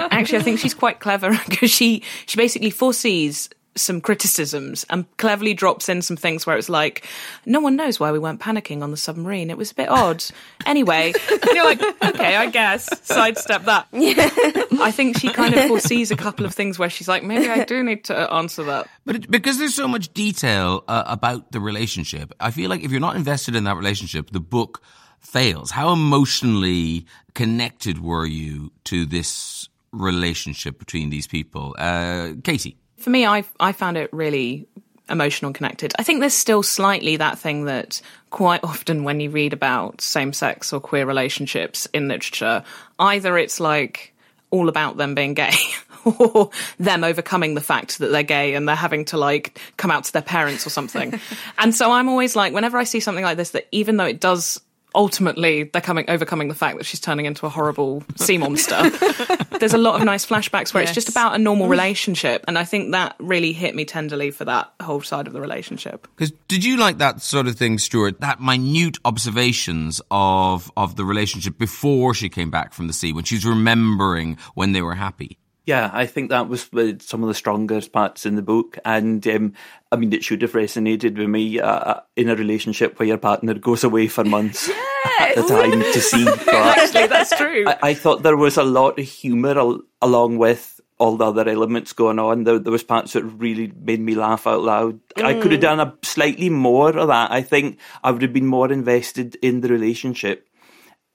[0.11, 5.53] Actually, I think she's quite clever because she she basically foresees some criticisms and cleverly
[5.53, 7.07] drops in some things where it's like,
[7.45, 9.49] no one knows why we weren't panicking on the submarine.
[9.49, 10.23] It was a bit odd.
[10.65, 13.87] Anyway, and you're like, okay, I guess sidestep that.
[13.91, 17.65] I think she kind of foresees a couple of things where she's like, maybe I
[17.65, 18.87] do need to answer that.
[19.05, 22.91] But it, because there's so much detail uh, about the relationship, I feel like if
[22.91, 24.81] you're not invested in that relationship, the book
[25.19, 25.71] fails.
[25.71, 31.75] How emotionally connected were you to this relationship between these people?
[31.77, 32.77] Uh, Katie.
[33.03, 34.65] For me, I I found it really
[35.09, 35.93] emotional and connected.
[35.99, 40.31] I think there's still slightly that thing that quite often when you read about same
[40.31, 42.63] sex or queer relationships in literature,
[42.97, 44.13] either it's like
[44.51, 45.51] all about them being gay
[46.05, 50.05] or them overcoming the fact that they're gay and they're having to like come out
[50.05, 51.19] to their parents or something.
[51.57, 54.21] and so I'm always like, whenever I see something like this, that even though it
[54.21, 54.61] does
[54.95, 58.89] ultimately they're coming overcoming the fact that she's turning into a horrible sea monster
[59.59, 62.63] there's a lot of nice flashbacks where it's just about a normal relationship and i
[62.63, 66.63] think that really hit me tenderly for that whole side of the relationship Because did
[66.63, 68.21] you like that sort of thing, Stuart?
[68.21, 73.23] That minute observations of of the relationship before she came back from the sea, when
[73.23, 75.37] she's remembering when they were happy.
[75.65, 79.25] Yeah, I think that was uh, some of the strongest parts in the book, and
[79.27, 79.53] um,
[79.91, 83.53] I mean, it should have resonated with me uh, in a relationship where your partner
[83.53, 84.69] goes away for months
[85.19, 86.27] at a time to sea.
[86.51, 90.81] Actually that's true I, I thought there was a lot of humour al- along with
[90.99, 92.43] all the other elements going on.
[92.43, 94.99] There, there was parts that really made me laugh out loud.
[95.17, 97.31] I could have done a slightly more of that.
[97.31, 100.47] I think I would have been more invested in the relationship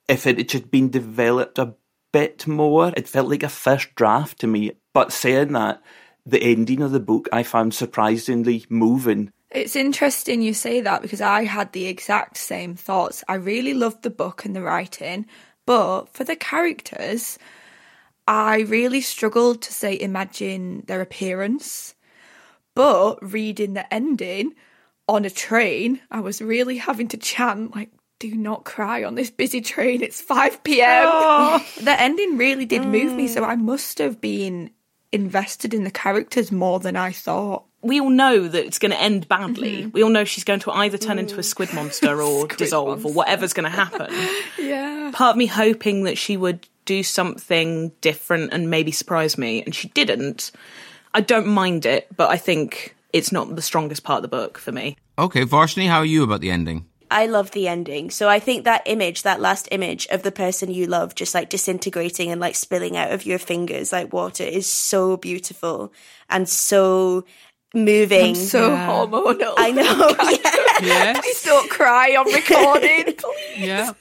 [0.08, 1.74] if it had just been developed a
[2.12, 2.92] bit more.
[2.96, 4.72] It felt like a first draft to me.
[4.92, 5.82] But saying that,
[6.26, 9.32] the ending of the book I found surprisingly moving.
[9.50, 13.24] It's interesting you say that because I had the exact same thoughts.
[13.28, 15.26] I really loved the book and the writing,
[15.64, 17.38] but for the characters,
[18.26, 21.94] I really struggled to say imagine their appearance.
[22.74, 24.54] But reading the ending
[25.08, 29.30] on a train, I was really having to chant like do not cry on this
[29.30, 30.02] busy train.
[30.02, 31.04] It's 5 p.m.
[31.06, 31.66] Oh.
[31.82, 34.70] the ending really did move me, so I must have been
[35.12, 37.64] invested in the characters more than I thought.
[37.80, 39.82] We all know that it's going to end badly.
[39.82, 39.90] Mm-hmm.
[39.90, 42.88] We all know she's going to either turn into a squid monster or squid dissolve
[42.88, 43.08] monster.
[43.08, 44.12] or whatever's going to happen.
[44.58, 45.12] yeah.
[45.14, 49.74] Part of me hoping that she would do something different and maybe surprise me, and
[49.74, 50.50] she didn't.
[51.14, 54.58] I don't mind it, but I think it's not the strongest part of the book
[54.58, 54.96] for me.
[55.18, 56.86] Okay, Varshini, how are you about the ending?
[57.10, 58.10] I love the ending.
[58.10, 61.48] So I think that image, that last image of the person you love just like
[61.48, 65.92] disintegrating and like spilling out of your fingers like water is so beautiful
[66.28, 67.24] and so
[67.74, 68.28] moving.
[68.30, 68.88] I'm so yeah.
[68.88, 69.54] hormonal.
[69.56, 70.40] I know.
[70.42, 70.54] yeah.
[70.80, 71.20] Yes.
[71.20, 73.66] Please don't cry on recording, please.
[73.66, 73.94] Yeah.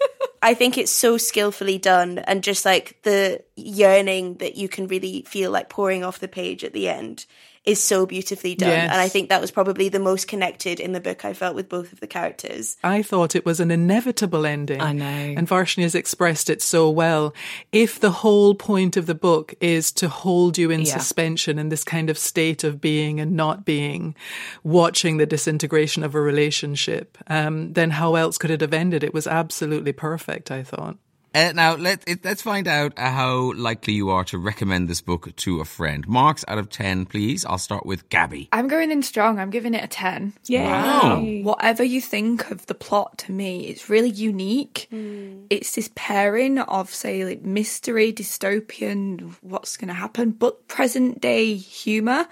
[0.43, 5.23] I think it's so skillfully done and just like the yearning that you can really
[5.23, 7.25] feel like pouring off the page at the end
[7.67, 8.69] is so beautifully done.
[8.69, 8.89] Yes.
[8.89, 11.67] And I think that was probably the most connected in the book I felt with
[11.67, 12.77] both of the characters.
[12.81, 14.79] I thought it was an inevitable ending.
[14.79, 15.05] I know.
[15.05, 17.33] And Varshini has expressed it so well.
[17.73, 20.97] If the whole point of the book is to hold you in yeah.
[20.97, 24.15] suspension in this kind of state of being and not being,
[24.63, 29.03] watching the disintegration of a relationship, um, then how else could it have ended?
[29.03, 30.97] It was absolutely perfect, I thought.
[31.33, 35.01] Uh, now let it, let's find out uh, how likely you are to recommend this
[35.01, 36.07] book to a friend.
[36.07, 37.45] Marks out of ten, please.
[37.45, 38.49] I'll start with Gabby.
[38.51, 39.39] I'm going in strong.
[39.39, 40.33] I'm giving it a ten.
[40.45, 40.69] Yeah.
[40.69, 41.21] Wow.
[41.43, 44.87] Whatever you think of the plot, to me, it's really unique.
[44.91, 45.45] Mm.
[45.49, 51.55] It's this pairing of say like mystery, dystopian, what's going to happen, but present day
[51.55, 52.27] humor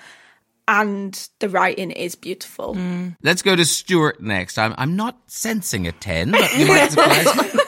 [0.67, 2.75] and the writing is beautiful.
[2.75, 3.15] Mm.
[3.21, 4.58] Let's go to Stuart next.
[4.58, 7.62] I'm I'm not sensing a ten, but you might surprise me.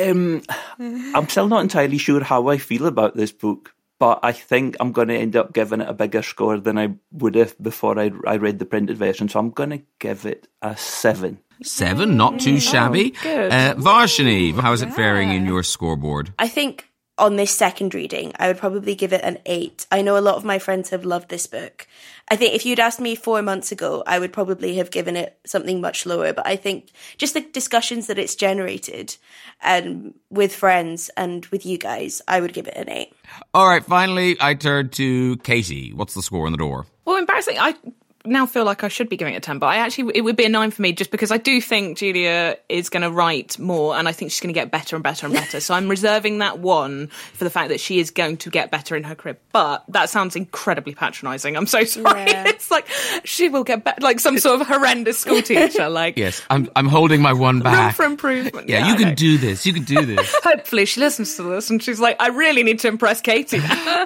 [0.00, 0.42] Um,
[0.78, 4.92] I'm still not entirely sure how I feel about this book, but I think I'm
[4.92, 8.10] going to end up giving it a bigger score than I would have before I,
[8.26, 9.28] I read the printed version.
[9.28, 11.38] So I'm going to give it a seven.
[11.62, 13.14] Seven, not too shabby.
[13.24, 13.48] Oh.
[13.48, 16.32] Uh, Varshini, how is it faring in your scoreboard?
[16.38, 19.86] I think on this second reading, I would probably give it an eight.
[19.92, 21.86] I know a lot of my friends have loved this book.
[22.32, 25.36] I think if you'd asked me four months ago, I would probably have given it
[25.44, 26.32] something much lower.
[26.32, 29.16] But I think just the discussions that it's generated
[29.60, 33.12] and um, with friends and with you guys, I would give it an eight.
[33.52, 35.92] All right, finally, I turn to Katie.
[35.92, 36.86] What's the score on the door?
[37.04, 37.58] Well, embarrassing.
[37.58, 37.74] I
[38.24, 40.36] now feel like I should be giving it a 10, but I actually, it would
[40.36, 43.58] be a 9 for me just because I do think Julia is going to write
[43.58, 45.60] more and I think she's going to get better and better and better.
[45.60, 48.94] so I'm reserving that one for the fact that she is going to get better
[48.94, 49.38] in her career.
[49.52, 51.56] But that sounds incredibly patronising.
[51.56, 52.24] I'm so sorry.
[52.26, 52.48] Yeah.
[52.48, 52.86] it's like
[53.24, 55.80] she will get better, like some sort of horrendous school teacher.
[55.90, 57.98] Like, yes, I'm, I'm holding my one back.
[57.98, 58.68] Room for improvement.
[58.68, 59.66] Yeah, yeah you can do this.
[59.66, 60.32] You can do this.
[60.44, 63.58] Hopefully she listens to this and she's like, I really need to impress Katie.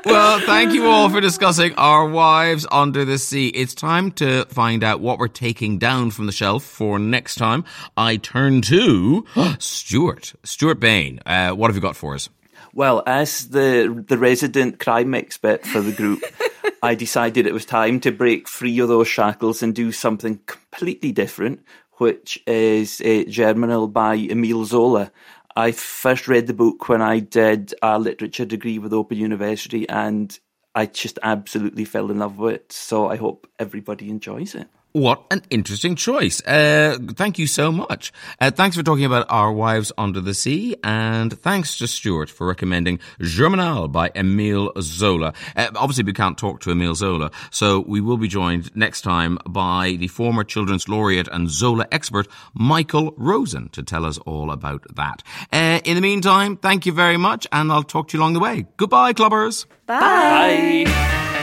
[0.05, 3.49] well, thank you all for discussing our wives under the sea.
[3.49, 7.65] It's time to find out what we're taking down from the shelf for next time.
[7.97, 9.27] I turn to
[9.59, 10.35] Stuart.
[10.43, 11.21] Stuart Bain.
[11.27, 12.29] Uh, what have you got for us?
[12.73, 16.23] Well, as the the resident crime expert for the group,
[16.83, 21.13] I decided it was time to break free of those shackles and do something completely
[21.13, 21.61] different,
[21.99, 25.13] which is uh, Germinal by Emile Zola.
[25.57, 30.37] I first read the book when I did a literature degree with Open University, and
[30.75, 32.73] I just absolutely fell in love with it.
[32.73, 34.69] So I hope everybody enjoys it.
[34.95, 36.41] What an interesting choice.
[36.47, 38.13] Uh, thank you so much.
[38.41, 42.47] Uh, thanks for talking about Our Wives Under the Sea, and thanks to Stuart for
[42.47, 45.33] recommending Germinal by Emile Zola.
[45.57, 49.37] Uh, obviously, we can't talk to Emile Zola, so we will be joined next time
[49.49, 54.87] by the former Children's Laureate and Zola expert, Michael Rosen, to tell us all about
[54.95, 55.25] that.
[55.53, 58.41] Uh, in the meantime, thank you very much, and I'll talk to you along the
[58.41, 58.67] way.
[58.77, 59.67] Goodbye, clubbers.
[59.87, 60.85] Bye.
[60.87, 61.34] Bye.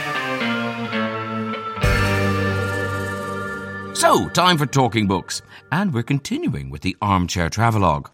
[4.02, 8.10] So, time for talking books, and we're continuing with the armchair travelogue.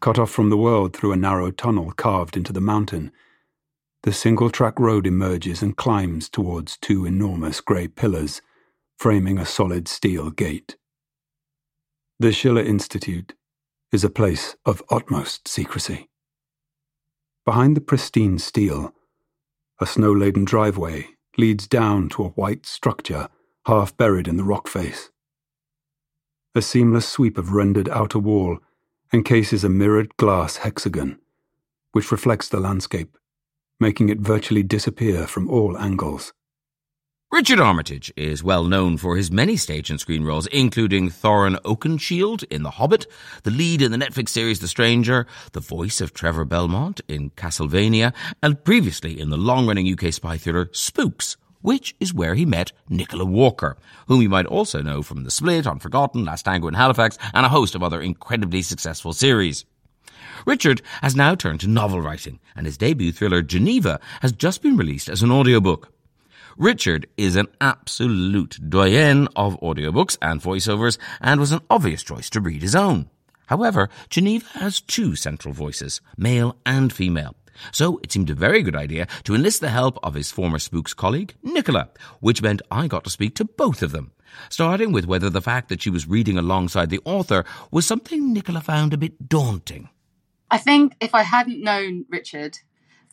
[0.00, 3.12] Cut off from the world through a narrow tunnel carved into the mountain,
[4.02, 8.40] the single track road emerges and climbs towards two enormous grey pillars,
[8.98, 10.76] framing a solid steel gate.
[12.18, 13.34] The Schiller Institute
[13.92, 16.08] is a place of utmost secrecy.
[17.44, 18.94] Behind the pristine steel,
[19.82, 23.28] a snow laden driveway leads down to a white structure
[23.66, 25.10] half buried in the rock face.
[26.56, 28.60] A seamless sweep of rendered outer wall
[29.12, 31.18] encases a mirrored glass hexagon,
[31.92, 33.18] which reflects the landscape,
[33.78, 36.32] making it virtually disappear from all angles.
[37.30, 42.44] Richard Armitage is well known for his many stage and screen roles, including Thorin Oakenshield
[42.44, 43.06] in The Hobbit,
[43.42, 48.14] the lead in the Netflix series The Stranger, the voice of Trevor Belmont in Castlevania,
[48.42, 53.24] and previously in the long-running UK spy thriller Spooks, which is where he met Nicola
[53.24, 53.76] Walker,
[54.08, 57.50] whom you might also know from The Split, Unforgotten, Last Tango in Halifax, and a
[57.50, 59.64] host of other incredibly successful series.
[60.44, 64.76] Richard has now turned to novel writing, and his debut thriller Geneva has just been
[64.76, 65.92] released as an audiobook.
[66.56, 72.40] Richard is an absolute doyen of audiobooks and voiceovers and was an obvious choice to
[72.40, 73.10] read his own.
[73.46, 77.34] However, Geneva has two central voices, male and female.
[77.72, 80.94] So it seemed a very good idea to enlist the help of his former Spooks
[80.94, 81.88] colleague, Nicola,
[82.20, 84.12] which meant I got to speak to both of them.
[84.48, 88.60] Starting with whether the fact that she was reading alongside the author was something Nicola
[88.60, 89.88] found a bit daunting.
[90.50, 92.58] I think if I hadn't known Richard,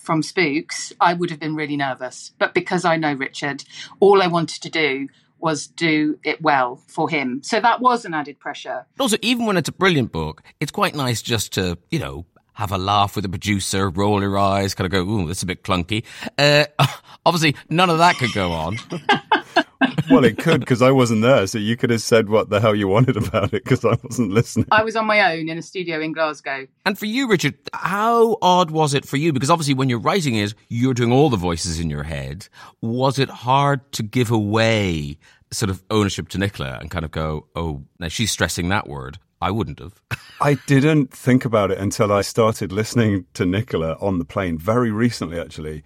[0.04, 2.34] from Spooks, I would have been really nervous.
[2.38, 3.64] But because I know Richard,
[4.00, 5.08] all I wanted to do
[5.40, 7.42] was do it well for him.
[7.44, 8.86] So that was an added pressure.
[9.00, 12.72] Also, even when it's a brilliant book, it's quite nice just to, you know, have
[12.72, 15.64] a laugh with the producer, roll your eyes, kind of go, ooh, that's a bit
[15.64, 16.04] clunky.
[16.38, 16.66] Uh,
[17.26, 18.78] obviously, none of that could go on.
[20.10, 22.76] well, it could because I wasn't there, so you could have said what the hell
[22.76, 24.68] you wanted about it because I wasn't listening.
[24.72, 26.68] I was on my own in a studio in Glasgow.
[26.86, 29.34] And for you, Richard, how odd was it for you?
[29.34, 32.48] Because obviously, when you're writing it, you're doing all the voices in your head.
[32.82, 35.18] Was it hard to give away
[35.52, 39.18] sort of ownership to Nicola and kind of go, oh, now she's stressing that word?
[39.44, 40.02] I wouldn't have.
[40.42, 44.90] I didn't think about it until I started listening to Nicola on the plane very
[44.90, 45.84] recently, actually.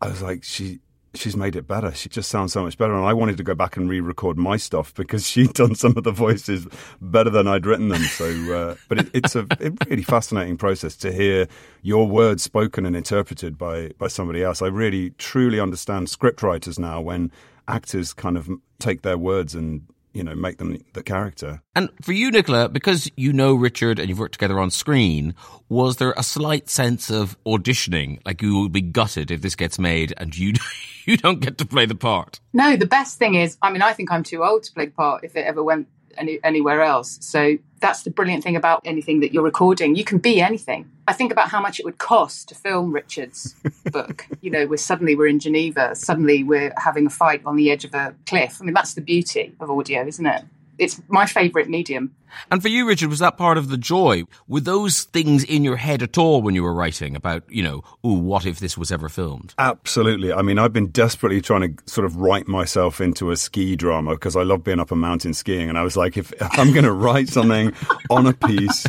[0.00, 0.80] I was like, she
[1.14, 1.92] she's made it better.
[1.92, 2.94] She just sounds so much better.
[2.94, 6.02] And I wanted to go back and re-record my stuff because she'd done some of
[6.02, 6.66] the voices
[7.00, 8.02] better than I'd written them.
[8.02, 9.46] So, uh, but it, it's a
[9.86, 11.46] really fascinating process to hear
[11.82, 14.60] your words spoken and interpreted by by somebody else.
[14.60, 17.30] I really truly understand scriptwriters now when
[17.68, 21.62] actors kind of take their words and you know, make them the character.
[21.74, 25.34] And for you, Nicola, because you know Richard and you've worked together on screen,
[25.68, 28.20] was there a slight sense of auditioning?
[28.24, 30.54] Like you will be gutted if this gets made and you
[31.06, 32.40] you don't get to play the part?
[32.52, 34.92] No, the best thing is, I mean, I think I'm too old to play the
[34.92, 37.18] part if it ever went any, anywhere else.
[37.20, 39.96] So that's the brilliant thing about anything that you're recording.
[39.96, 40.90] You can be anything.
[41.08, 43.54] I think about how much it would cost to film Richard's
[43.92, 44.26] book.
[44.40, 47.84] You know, we're suddenly we're in Geneva, suddenly we're having a fight on the edge
[47.84, 48.58] of a cliff.
[48.60, 50.44] I mean, that's the beauty of audio, isn't it?
[50.82, 52.14] It's my favorite medium.
[52.50, 54.24] And for you, Richard, was that part of the joy?
[54.48, 57.84] Were those things in your head at all when you were writing about, you know,
[58.04, 59.54] ooh, what if this was ever filmed?
[59.58, 60.32] Absolutely.
[60.32, 64.12] I mean, I've been desperately trying to sort of write myself into a ski drama
[64.12, 65.68] because I love being up a mountain skiing.
[65.68, 67.72] And I was like, if, if I'm going to write something
[68.10, 68.86] on a piece,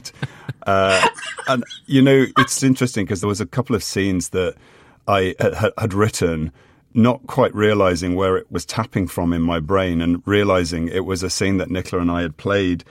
[0.66, 1.08] uh,
[1.48, 4.56] and you know, it's interesting because there was a couple of scenes that
[5.08, 6.52] I had, had written
[6.94, 11.24] not quite realizing where it was tapping from in my brain and realizing it was
[11.24, 12.84] a scene that Nicola and I had played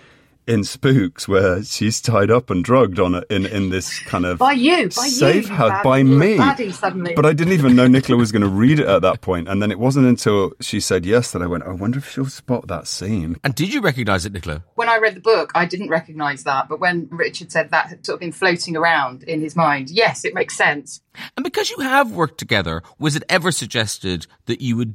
[0.52, 4.38] in Spooks where she's tied up and drugged on a, in in this kind of
[4.38, 6.36] by you, by safe you, house by me.
[6.36, 9.62] But I didn't even know Nicola was going to read it at that point, and
[9.62, 11.64] then it wasn't until she said yes that I went.
[11.64, 13.36] I wonder if she'll spot that scene.
[13.42, 14.62] And did you recognise it, Nicola?
[14.74, 18.04] When I read the book, I didn't recognise that, but when Richard said that had
[18.04, 21.00] sort of been floating around in his mind, yes, it makes sense.
[21.36, 24.94] And because you have worked together, was it ever suggested that you would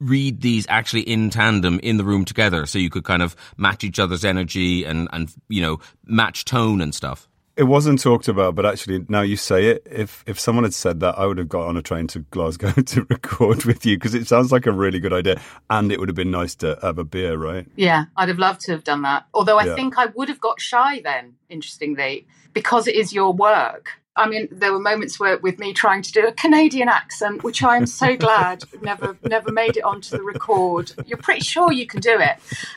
[0.00, 3.84] read these actually in tandem in the room together so you could kind of match
[3.84, 7.28] each other's energy and, and you know, match tone and stuff?
[7.56, 11.00] It wasn't talked about, but actually, now you say it, if if someone had said
[11.00, 14.14] that, I would have got on a train to Glasgow to record with you because
[14.14, 16.98] it sounds like a really good idea, and it would have been nice to have
[16.98, 17.66] a beer, right?
[17.74, 19.26] Yeah, I'd have loved to have done that.
[19.34, 19.74] Although I yeah.
[19.74, 23.90] think I would have got shy then, interestingly, because it is your work.
[24.18, 27.62] I mean, there were moments where with me trying to do a Canadian accent, which
[27.62, 30.92] I am so glad never never made it onto the record.
[31.06, 32.36] You're pretty sure you can do it,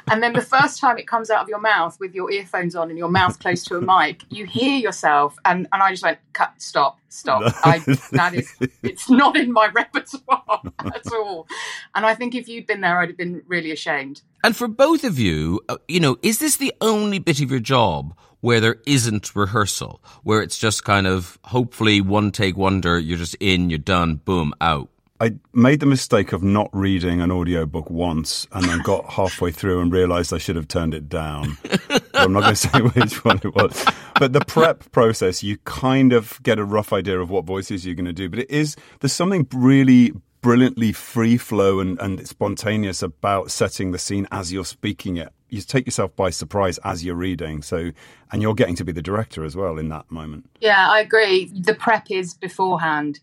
[0.10, 2.89] and then the first time it comes out of your mouth with your earphones on
[2.89, 6.20] and your mouth close to a mic, you hear yourself, and and I just went,
[6.34, 7.42] cut, stop, stop.
[7.64, 7.80] I,
[8.12, 11.48] that is, it's not in my repertoire at all.
[11.96, 14.22] And I think if you'd been there, I'd have been really ashamed.
[14.44, 17.60] And for both of you, uh, you know, is this the only bit of your
[17.60, 23.18] job where there isn't rehearsal, where it's just kind of hopefully one take wonder, you're
[23.18, 24.89] just in, you're done, boom, out.
[25.22, 29.80] I made the mistake of not reading an audiobook once and then got halfway through
[29.80, 31.60] and realized I should have turned it down.
[32.16, 33.86] I'm not going to say which one it was.
[34.18, 37.94] But the prep process, you kind of get a rough idea of what voices you're
[37.94, 38.30] going to do.
[38.30, 40.12] But it is, there's something really
[40.42, 45.32] brilliantly free flow and, and spontaneous about setting the scene as you're speaking it.
[45.50, 47.62] You take yourself by surprise as you're reading.
[47.62, 47.92] So,
[48.32, 50.50] and you're getting to be the director as well in that moment.
[50.60, 51.46] Yeah, I agree.
[51.46, 53.20] The prep is beforehand.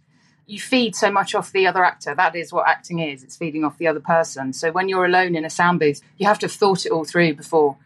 [0.47, 2.15] You feed so much off the other actor.
[2.15, 3.23] That is what acting is.
[3.23, 4.53] It's feeding off the other person.
[4.53, 7.05] So when you're alone in a sound booth, you have to have thought it all
[7.05, 7.77] through before.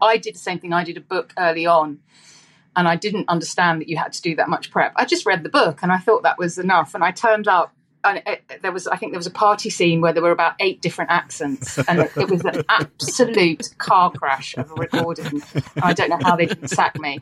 [0.00, 0.72] I did the same thing.
[0.72, 2.00] I did a book early on
[2.74, 4.92] and I didn't understand that you had to do that much prep.
[4.96, 6.94] I just read the book and I thought that was enough.
[6.94, 7.74] And I turned up
[8.04, 10.54] and it, there was, I think there was a party scene where there were about
[10.60, 15.42] eight different accents, and it, it was an absolute car crash of a recording.
[15.82, 17.20] I don't know how they didn't sack me.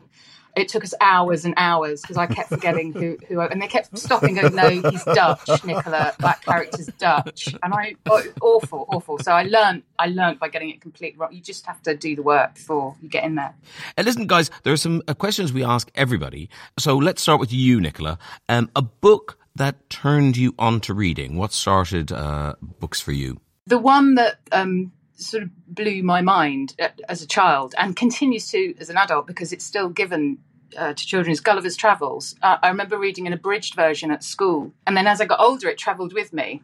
[0.55, 3.95] It took us hours and hours because I kept forgetting who, who, and they kept
[3.97, 6.13] stopping, going, "No, he's Dutch, Nicola.
[6.19, 9.19] That character's Dutch." And I, oh, awful, awful.
[9.19, 11.31] So I learned, I learned by getting it completely wrong.
[11.33, 13.53] You just have to do the work before you get in there.
[13.95, 16.49] And listen, guys, there are some uh, questions we ask everybody.
[16.77, 18.17] So let's start with you, Nicola.
[18.49, 21.37] Um, a book that turned you on to reading.
[21.37, 23.39] What started uh, books for you?
[23.65, 28.49] The one that um, sort of blew my mind uh, as a child and continues
[28.51, 30.39] to as an adult because it's still given
[30.77, 32.35] uh, to children is Gulliver's Travels.
[32.41, 35.67] Uh, I remember reading an abridged version at school, and then as I got older,
[35.69, 36.61] it travelled with me.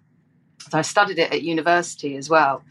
[0.69, 2.63] So I studied it at university as well.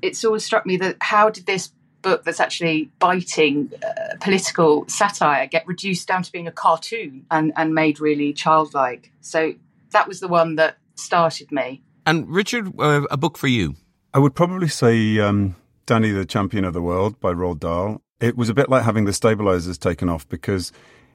[0.00, 1.72] It's always struck me that how did this
[2.02, 7.52] book that's actually biting uh, political satire get reduced down to being a cartoon and,
[7.56, 9.10] and made really childlike?
[9.20, 9.54] So
[9.92, 11.82] that was the one that started me.
[12.04, 13.76] And Richard, uh, a book for you?
[14.12, 18.02] I would probably say um, Danny, the Champion of the World by Roald Dahl.
[18.20, 20.72] It was a bit like having the stabilizers taken off because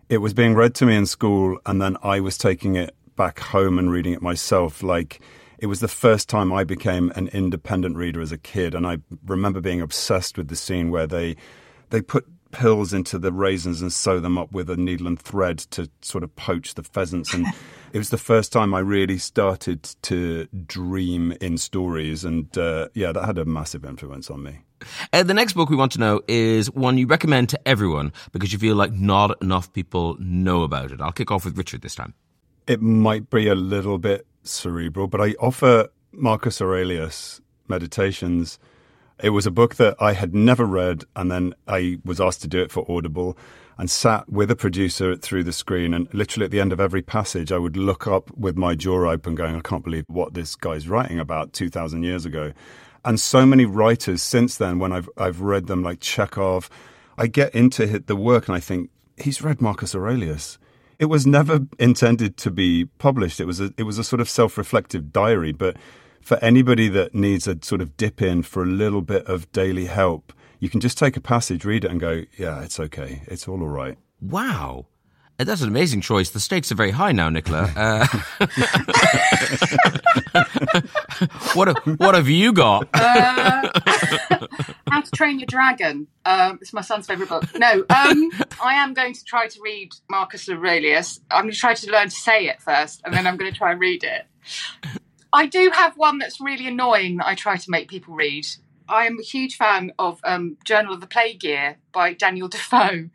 [0.10, 3.40] it was being read to me in school and then I was taking it back
[3.40, 4.82] home and reading it myself.
[4.82, 5.20] Like
[5.60, 8.76] it was the first time I became an independent reader as a kid.
[8.76, 11.36] And I remember being obsessed with the scene where they,
[11.90, 15.58] they put pills into the raisins and sew them up with a needle and thread
[15.60, 17.34] to sort of poach the pheasants.
[17.34, 17.46] And
[17.94, 22.24] it was the first time I really started to dream in stories.
[22.24, 24.60] And uh, yeah, that had a massive influence on me.
[25.12, 28.54] Uh, the next book we want to know is one you recommend to everyone because
[28.54, 31.02] you feel like not enough people know about it.
[31.02, 32.14] I'll kick off with Richard this time.
[32.68, 38.60] It might be a little bit cerebral, but I offer Marcus Aurelius Meditations
[39.24, 42.48] it was a book that I had never read, and then I was asked to
[42.48, 43.38] do it for Audible
[43.80, 45.94] and sat with a producer through the screen.
[45.94, 49.10] And literally at the end of every passage, I would look up with my jaw
[49.10, 52.54] open, going, I can't believe what this guy's writing about 2,000 years ago.
[53.06, 56.70] And so many writers since then, when I've, I've read them, like Chekhov,
[57.18, 60.60] I get into the work and I think, he's read Marcus Aurelius.
[61.00, 63.40] It was never intended to be published.
[63.40, 65.78] It was a, it was a sort of self reflective diary, but
[66.22, 69.86] for anybody that needs a sort of dip in for a little bit of daily
[69.86, 73.22] help, you can just take a passage, read it, and go, yeah, it's okay.
[73.28, 73.98] It's all all right.
[74.20, 74.88] Wow.
[75.40, 76.32] Uh, that's an amazing choice.
[76.32, 77.72] The stakes are very high now, Nicola.
[77.76, 78.08] Uh,
[81.54, 82.90] what, what have you got?
[82.92, 83.70] Uh,
[84.90, 86.08] How to Train Your Dragon.
[86.26, 87.44] Um, it's my son's favourite book.
[87.56, 88.32] No, um,
[88.64, 91.20] I am going to try to read Marcus Aurelius.
[91.30, 93.58] I'm going to try to learn to say it first, and then I'm going to
[93.58, 94.26] try and read it.
[95.32, 98.48] I do have one that's really annoying that I try to make people read.
[98.90, 103.10] I am a huge fan of um, Journal of the Plague Year by Daniel Defoe.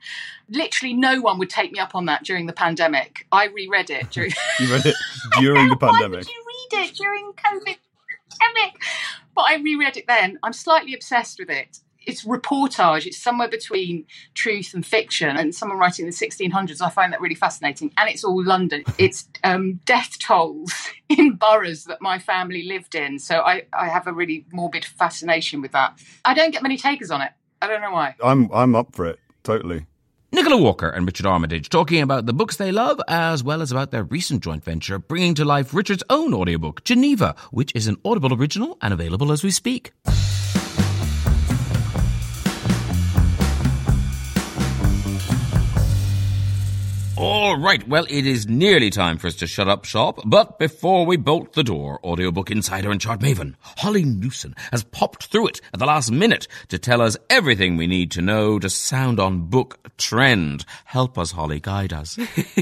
[0.48, 3.26] Literally, no one would take me up on that during the pandemic.
[3.32, 4.32] I reread it during.
[4.58, 4.96] you read it
[5.40, 6.12] during the pandemic.
[6.12, 7.76] Why did you read it during COVID
[8.40, 8.82] pandemic?
[9.34, 10.38] But I reread it then.
[10.42, 13.06] I'm slightly obsessed with it it's reportage.
[13.06, 15.36] It's somewhere between truth and fiction.
[15.36, 17.92] And someone writing in the 1600s, I find that really fascinating.
[17.96, 18.84] And it's all London.
[18.98, 20.72] It's um, death tolls
[21.08, 23.18] in boroughs that my family lived in.
[23.18, 25.98] So I, I have a really morbid fascination with that.
[26.24, 27.32] I don't get many takers on it.
[27.60, 28.16] I don't know why.
[28.22, 29.86] I'm I'm up for it totally.
[30.34, 33.90] Nicola Walker and Richard Armitage talking about the books they love as well as about
[33.90, 38.32] their recent joint venture bringing to life Richard's own audiobook, Geneva, which is an Audible
[38.32, 39.92] original and available as we speak.
[47.22, 51.06] All right, well, it is nearly time for us to shut up shop, but before
[51.06, 55.60] we bolt the door, audiobook insider and chart maven, Holly Newson, has popped through it
[55.72, 59.42] at the last minute to tell us everything we need to know to sound on
[59.42, 60.64] book trend.
[60.84, 62.18] Help us, Holly, guide us.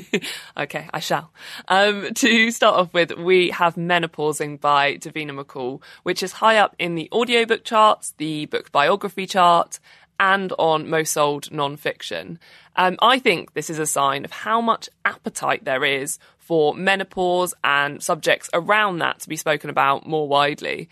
[0.58, 1.32] okay, I shall.
[1.68, 6.76] Um, to start off with, we have Menopausing by Davina McCall, which is high up
[6.78, 9.80] in the audiobook charts, the book biography chart,
[10.20, 12.38] and on most sold non-fiction.
[12.76, 17.54] Um, I think this is a sign of how much appetite there is for menopause
[17.64, 20.88] and subjects around that to be spoken about more widely.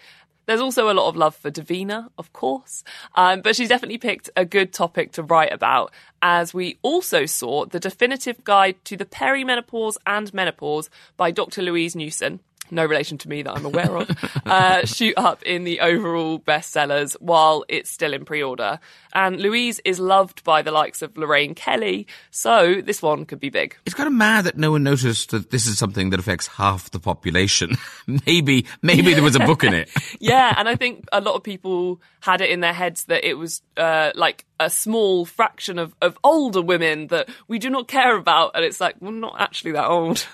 [0.46, 2.82] There's also a lot of love for Davina, of course,
[3.14, 7.66] um, but she's definitely picked a good topic to write about, as we also saw
[7.66, 11.60] the definitive guide to the perimenopause and menopause by Dr.
[11.60, 14.10] Louise Newson, no relation to me that I'm aware of,
[14.46, 18.78] uh, shoot up in the overall bestsellers while it's still in pre order.
[19.12, 23.50] And Louise is loved by the likes of Lorraine Kelly, so this one could be
[23.50, 23.76] big.
[23.86, 26.90] It's kind of mad that no one noticed that this is something that affects half
[26.90, 27.76] the population.
[28.26, 29.90] maybe, maybe there was a book in it.
[30.20, 33.34] yeah, and I think a lot of people had it in their heads that it
[33.34, 38.16] was uh, like a small fraction of, of older women that we do not care
[38.16, 40.26] about, and it's like, well, not actually that old.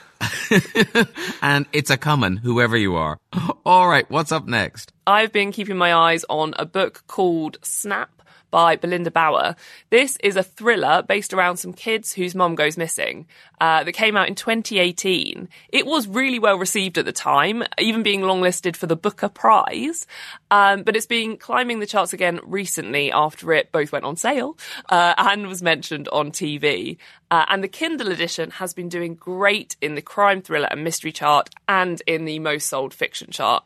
[1.42, 3.18] and it's a common, whoever you are.
[3.66, 4.92] All right, what's up next?
[5.06, 8.13] I've been keeping my eyes on a book called Snap
[8.54, 9.56] by Belinda Bauer.
[9.90, 13.26] This is a thriller based around some kids whose mom goes missing
[13.60, 15.48] uh, that came out in 2018.
[15.70, 20.06] It was really well received at the time, even being longlisted for the Booker Prize.
[20.52, 24.56] Um, but it's been climbing the charts again recently after it both went on sale
[24.88, 26.96] uh, and was mentioned on TV.
[27.32, 31.10] Uh, and the Kindle edition has been doing great in the crime thriller and mystery
[31.10, 33.64] chart and in the most sold fiction chart.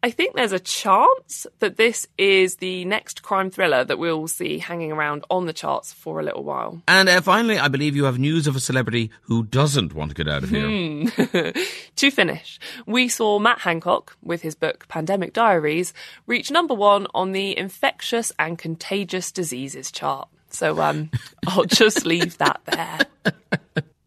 [0.00, 4.58] I think there's a chance that this is the next crime thriller that we'll see
[4.58, 6.80] hanging around on the charts for a little while.
[6.86, 10.14] And uh, finally, I believe you have news of a celebrity who doesn't want to
[10.14, 10.68] get out of here.
[10.68, 11.50] Hmm.
[11.96, 15.92] to finish, we saw Matt Hancock with his book Pandemic Diaries
[16.26, 20.28] reach number one on the infectious and contagious diseases chart.
[20.50, 21.10] So um,
[21.48, 22.98] I'll just leave that there.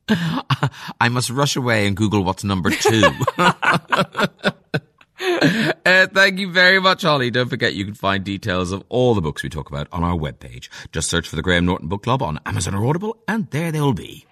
[1.02, 3.10] I must rush away and Google what's number two.
[5.84, 7.32] Uh, thank you very much, Holly.
[7.32, 10.16] Don't forget you can find details of all the books we talk about on our
[10.16, 10.70] webpage.
[10.92, 13.92] Just search for the Graham Norton Book Club on Amazon or Audible, and there they'll
[13.94, 14.26] be.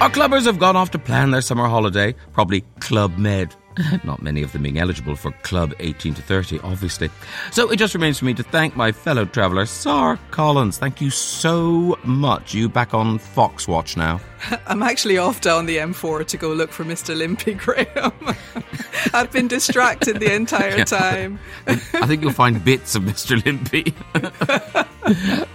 [0.00, 3.54] Our clubbers have gone off to plan their summer holiday, probably Club Med.
[4.04, 7.10] Not many of them being eligible for Club 18 to 30, obviously.
[7.50, 10.78] So it just remains for me to thank my fellow traveller, Sara Collins.
[10.78, 12.54] Thank you so much.
[12.54, 14.20] You back on Fox Watch now?
[14.66, 17.16] I'm actually off down the M4 to go look for Mr.
[17.16, 18.12] Limpy Graham.
[19.12, 20.84] I've been distracted the entire yeah.
[20.84, 21.38] time.
[21.66, 23.42] I think you'll find bits of Mr.
[23.44, 23.94] Limpy.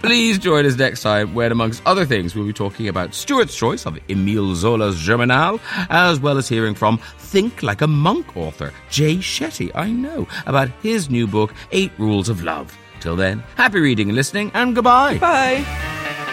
[0.02, 3.86] Please join us next time when, amongst other things, we'll be talking about Stuart's choice
[3.86, 5.60] of Emile Zola's Germinal,
[5.90, 10.68] as well as hearing from Think Like a Monk author Jay Shetty, I know, about
[10.82, 12.76] his new book, Eight Rules of Love.
[13.00, 15.18] Till then, happy reading and listening, and goodbye.
[15.18, 16.23] Bye.